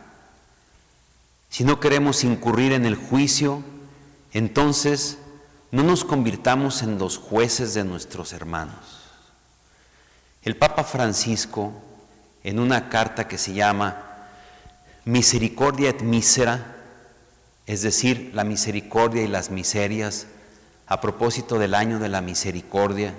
[1.50, 3.60] Si no queremos incurrir en el juicio,
[4.32, 5.18] entonces
[5.72, 8.76] no nos convirtamos en los jueces de nuestros hermanos.
[10.44, 11.72] El Papa Francisco,
[12.44, 14.28] en una carta que se llama
[15.06, 16.76] Misericordia et Misera,
[17.66, 20.28] es decir, la misericordia y las miserias,
[20.86, 23.12] a propósito del año de la misericordia,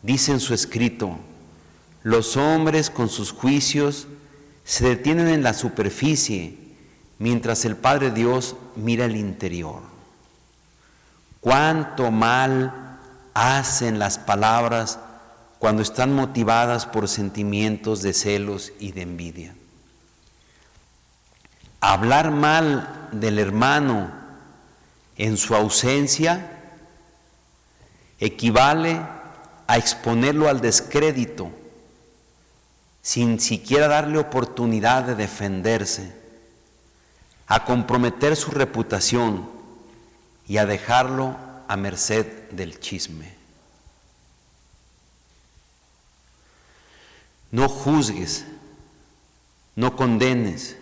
[0.00, 1.18] dice en su escrito,
[2.02, 4.06] los hombres con sus juicios
[4.66, 6.58] se detienen en la superficie
[7.18, 9.80] mientras el Padre Dios mira el interior.
[11.40, 12.98] Cuánto mal
[13.32, 14.98] hacen las palabras
[15.60, 19.54] cuando están motivadas por sentimientos de celos y de envidia.
[21.80, 24.10] Hablar mal del hermano
[25.16, 26.60] en su ausencia
[28.18, 29.00] equivale
[29.68, 31.52] a exponerlo al descrédito
[33.06, 36.12] sin siquiera darle oportunidad de defenderse
[37.46, 39.48] a comprometer su reputación
[40.48, 41.36] y a dejarlo
[41.68, 43.32] a merced del chisme.
[47.52, 48.44] No juzgues,
[49.76, 50.76] no condenes,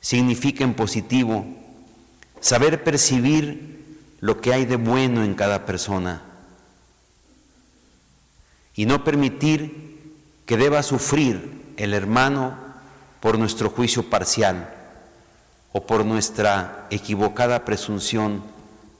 [0.00, 1.44] significa en positivo
[2.40, 6.22] saber percibir lo que hay de bueno en cada persona
[8.74, 9.89] y no permitir
[10.50, 12.58] que deba sufrir el hermano
[13.20, 14.68] por nuestro juicio parcial
[15.72, 18.42] o por nuestra equivocada presunción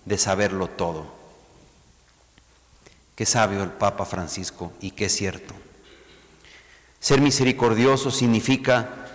[0.05, 1.13] de saberlo todo.
[3.17, 5.53] Qué sabio el Papa Francisco y qué cierto.
[7.01, 9.09] Ser misericordioso significa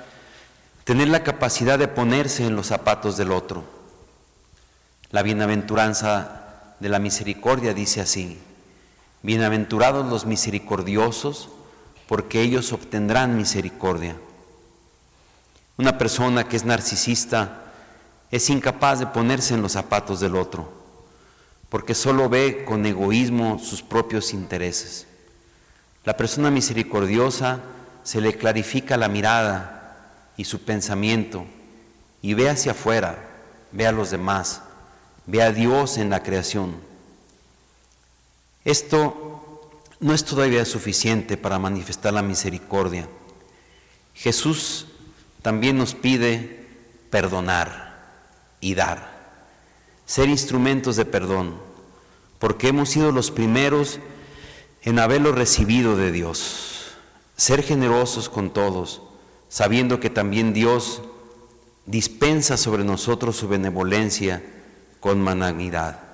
[0.84, 3.64] tener la capacidad de ponerse en los zapatos del otro.
[5.10, 8.38] La bienaventuranza de la misericordia dice así,
[9.24, 11.48] bienaventurados los misericordiosos,
[12.08, 14.16] porque ellos obtendrán misericordia.
[15.78, 17.64] Una persona que es narcisista
[18.32, 20.72] es incapaz de ponerse en los zapatos del otro,
[21.70, 25.08] porque solo ve con egoísmo sus propios intereses.
[26.04, 27.62] La persona misericordiosa
[28.04, 31.46] se le clarifica la mirada y su pensamiento
[32.22, 33.18] y ve hacia afuera,
[33.72, 34.62] ve a los demás,
[35.26, 36.76] ve a Dios en la creación.
[38.64, 39.35] Esto
[40.06, 43.10] no es todavía suficiente para manifestar la misericordia.
[44.14, 44.86] Jesús
[45.42, 46.64] también nos pide
[47.10, 48.06] perdonar
[48.62, 49.34] y dar,
[50.06, 51.56] ser instrumentos de perdón,
[52.38, 53.98] porque hemos sido los primeros
[54.84, 56.92] en haberlo recibido de Dios,
[57.36, 59.02] ser generosos con todos,
[59.50, 61.02] sabiendo que también Dios
[61.88, 64.44] dispensa sobre nosotros su benevolencia
[65.00, 66.05] con managnidad.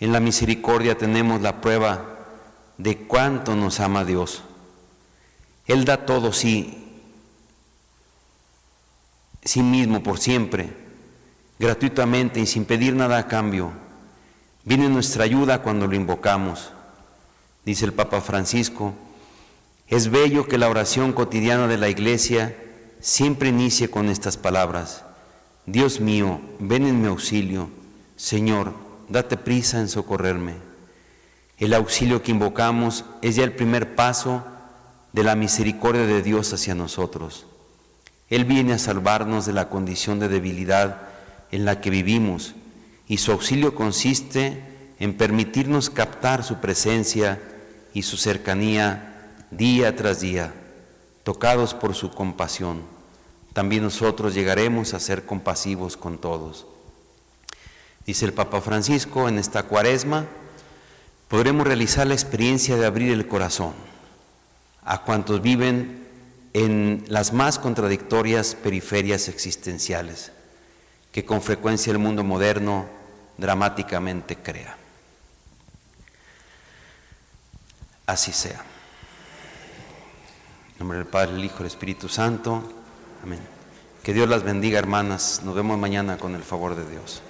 [0.00, 2.18] En la misericordia tenemos la prueba
[2.78, 4.42] de cuánto nos ama Dios
[5.66, 7.02] Él da todo sí,
[9.44, 10.72] sí mismo por siempre,
[11.58, 13.72] gratuitamente y sin pedir nada a cambio.
[14.64, 16.72] Viene nuestra ayuda cuando lo invocamos.
[17.64, 18.94] Dice el Papa Francisco,
[19.86, 22.56] es bello que la oración cotidiana de la Iglesia
[23.00, 25.04] siempre inicie con estas palabras.
[25.66, 27.70] Dios mío, ven en mi auxilio.
[28.16, 28.74] Señor,
[29.10, 30.54] date prisa en socorrerme.
[31.58, 34.44] El auxilio que invocamos es ya el primer paso
[35.12, 37.46] de la misericordia de Dios hacia nosotros.
[38.30, 41.02] Él viene a salvarnos de la condición de debilidad
[41.50, 42.54] en la que vivimos
[43.08, 44.62] y su auxilio consiste
[45.00, 47.42] en permitirnos captar su presencia
[47.92, 50.54] y su cercanía día tras día,
[51.24, 52.82] tocados por su compasión.
[53.52, 56.66] También nosotros llegaremos a ser compasivos con todos.
[58.06, 60.26] Dice el Papa Francisco, en esta cuaresma
[61.28, 63.74] podremos realizar la experiencia de abrir el corazón
[64.82, 66.08] a cuantos viven
[66.52, 70.32] en las más contradictorias periferias existenciales
[71.12, 72.86] que con frecuencia el mundo moderno
[73.36, 74.76] dramáticamente crea.
[78.06, 78.64] Así sea.
[80.72, 82.62] En nombre del Padre, el Hijo el Espíritu Santo.
[83.22, 83.40] Amén.
[84.02, 85.42] Que Dios las bendiga, hermanas.
[85.44, 87.22] Nos vemos mañana con el favor de Dios.